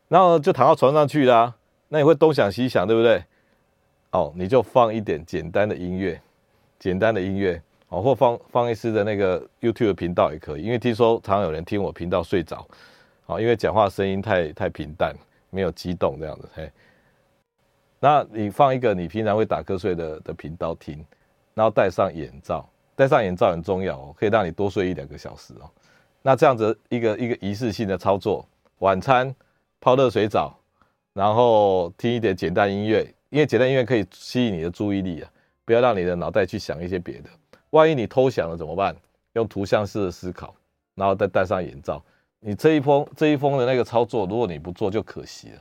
[0.08, 1.56] 然后就躺到床上去啦。
[1.94, 3.22] 那你会东想西想，对不对？
[4.12, 6.22] 哦，你就放一点简单的音乐，
[6.80, 12.66] 简单的音乐哦，或放放一丝的那个 YouTube 频道也可以，因为听说常有人听我频道睡着，
[13.26, 15.14] 哦，因为讲话声音太太平淡，
[15.50, 16.48] 没有激动这样子。
[16.54, 16.72] 嘿，
[18.00, 21.06] 那你放一个你平常会打瞌睡的的频道听，
[21.54, 22.66] 然后戴上眼罩。
[22.96, 25.70] 戴上眼罩很重要哦，可以让你多睡一两个小时哦。
[26.22, 28.48] 那这样子一个一个仪式性的操作，
[28.80, 29.34] 晚餐
[29.80, 30.56] 泡热水澡，
[31.14, 35.32] 然后听一点简单音乐，因为简单音乐可以吸引你的注意力啊，
[35.66, 37.30] 不要让你的脑袋去想一些别的。
[37.72, 38.96] 万一你偷想了怎么办？
[39.34, 40.54] 用图像式的思考，
[40.96, 42.04] 然后再戴上眼罩。
[42.40, 45.60] 你这一封这一封的那个操作，如果你不做就可惜了。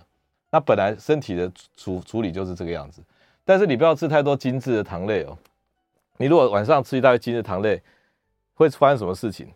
[0.50, 3.00] 那本来身体的处处理就是这个样子，
[3.44, 5.38] 但是你不要吃太多精致的糖类哦。
[6.16, 7.80] 你如果晚上吃一大堆精致糖类，
[8.54, 9.48] 会发生什么事情？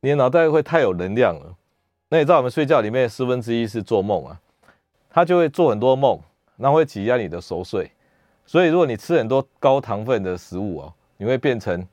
[0.00, 1.54] 你的脑袋会太有能量了。
[2.08, 4.40] 那你知道我们睡觉里面四分之一是做梦啊，
[5.18, 6.16] 他就会做很多梦，
[6.56, 7.90] 然后会挤压你的熟睡。
[8.46, 11.84] 所以如果你吃很多高糖分的食物哦，你会变成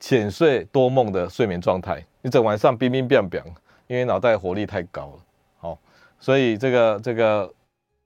[0.00, 3.42] 浅睡多梦的睡眠状态，你整晚上冰冰冰冰。
[3.86, 5.18] 因为脑袋活力太高了，
[5.58, 5.78] 好，
[6.18, 7.52] 所以这个这个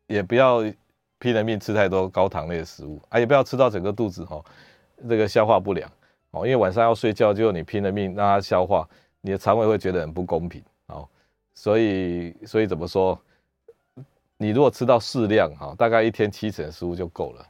[0.09, 0.65] 也不要
[1.21, 4.45] 拼了命吃太多高糖类的食物啊，也不要吃到整个肚子哈，
[5.09, 5.89] 这个消化不良
[6.33, 8.85] 哦，因为晚上要睡觉，就你拼了命让它消化，
[9.21, 11.09] 你的肠胃会觉得很不公平，好，
[11.55, 13.17] 所以所以怎么说？
[14.39, 17.47] 你如果吃到适量哈，大概一天七成食物就够了，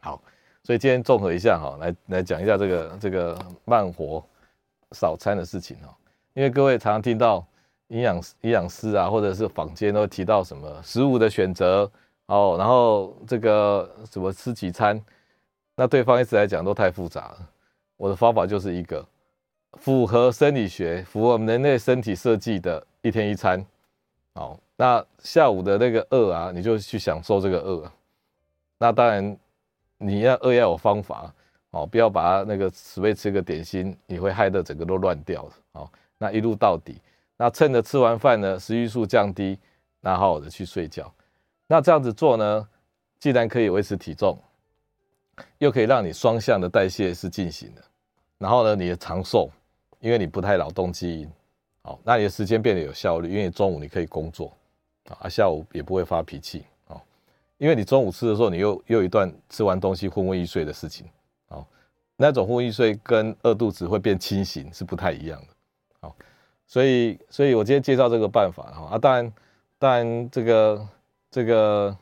[0.00, 0.22] 好，
[0.62, 4.24] 所以今天综合一下哈，来来讲一下这个这个慢活
[4.92, 5.94] 少餐的事情哈。
[6.32, 7.44] 因为各位常常听到
[7.88, 11.90] 营养营养师啊，或者是坊间都提到什么食物的选择
[12.26, 15.00] 哦，然后这个什么吃几餐，
[15.74, 17.50] 那对方一直来讲都太复杂了。
[17.96, 19.04] 我的方法就是一个
[19.74, 23.64] 符合生理学、符合我们人类身体设计的一天一餐。
[24.34, 27.90] 好，那下午的那个饿啊，你就去享受这个饿。
[28.78, 29.36] 那当然
[29.98, 31.32] 你要饿要有方法
[31.70, 35.90] 哦，不要把它那个随便吃个点心，你会害得整个都乱掉的哦。
[36.18, 37.00] 那一路到底，
[37.36, 39.58] 那趁着吃完饭呢，食欲素降低，
[40.00, 41.12] 然后好好的去睡觉。
[41.66, 42.68] 那这样子做呢，
[43.18, 44.38] 既然可以维持体重，
[45.58, 47.82] 又可以让你双向的代谢是进行的。
[48.38, 49.50] 然后呢，你的长寿，
[50.00, 51.30] 因为你不太劳动基因，
[51.82, 54.52] 好，那你的时间变得有效率，因为中午你可以工作，
[55.18, 57.00] 啊，下午也不会发脾气，哦，
[57.58, 61.06] 因为你中午吃的时候，你又又一段吃完东西昏昏欲睡的事情，
[61.48, 61.64] 哦，
[62.16, 65.48] 那种昏昏欲睡跟饿肚子会变清醒是不太一样的。
[66.66, 69.32] 所以，所以我今天介绍这个办法哈啊，当然，
[69.78, 70.88] 当然这个
[71.30, 71.94] 这个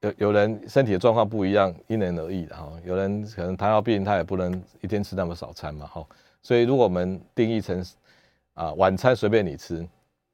[0.00, 2.72] 有有人身体的状况不一样，因人而异的哈。
[2.84, 6.04] 有人可能糖尿病，他也不能一天吃那么少餐嘛哈。
[6.42, 7.84] 所以，如果我们定义成
[8.54, 9.86] 啊晚餐随便你吃，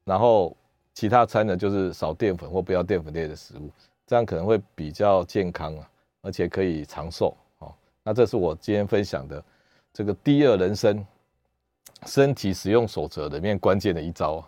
[0.04, 0.56] 然后
[0.94, 3.70] 其他餐呢就是少淀粉或不要淀粉类的食物，
[4.06, 5.90] 这样可能会比较健康啊，
[6.22, 7.72] 而且可以长寿哦。
[8.02, 9.42] 那这是我今天分享的
[9.92, 11.04] 这个第二人生。
[12.06, 14.44] 身体使用守则里面关键的一招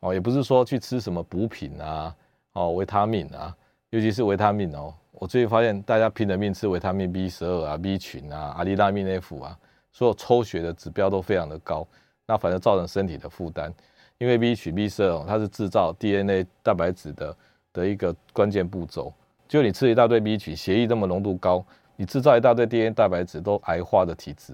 [0.00, 2.16] 哦，也不是说去吃什么补品啊，
[2.54, 3.56] 哦，维他命啊，
[3.90, 9.56] 尤其是维他命哦，我最近发现大家拼了命吃维他命 B 十二啊、B 群啊、阿利拉命 F 啊，
[9.92, 11.86] 所有抽血的指标都非常的高，
[12.26, 13.72] 那反而造成身体的负担，
[14.20, 17.36] 因为 B 群 B 十二它是制造 DNA 蛋白质的
[17.72, 19.12] 的一个关键步骤，
[19.48, 21.64] 就你吃一大堆 B 群，血液那么浓度高，
[21.96, 24.52] 你制造一大堆 DNA 蛋白质都癌化的体质。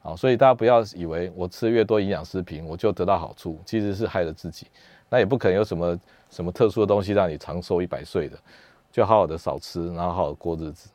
[0.00, 4.68] 好，所以大家不要以为我吃越多营养食品，我就得到好处，其实是害了自己。
[5.08, 5.98] 那也不可能有什么
[6.30, 8.38] 什么特殊的东西让你长寿一百岁的，
[8.92, 10.88] 就好好的少吃，然后好好过日子。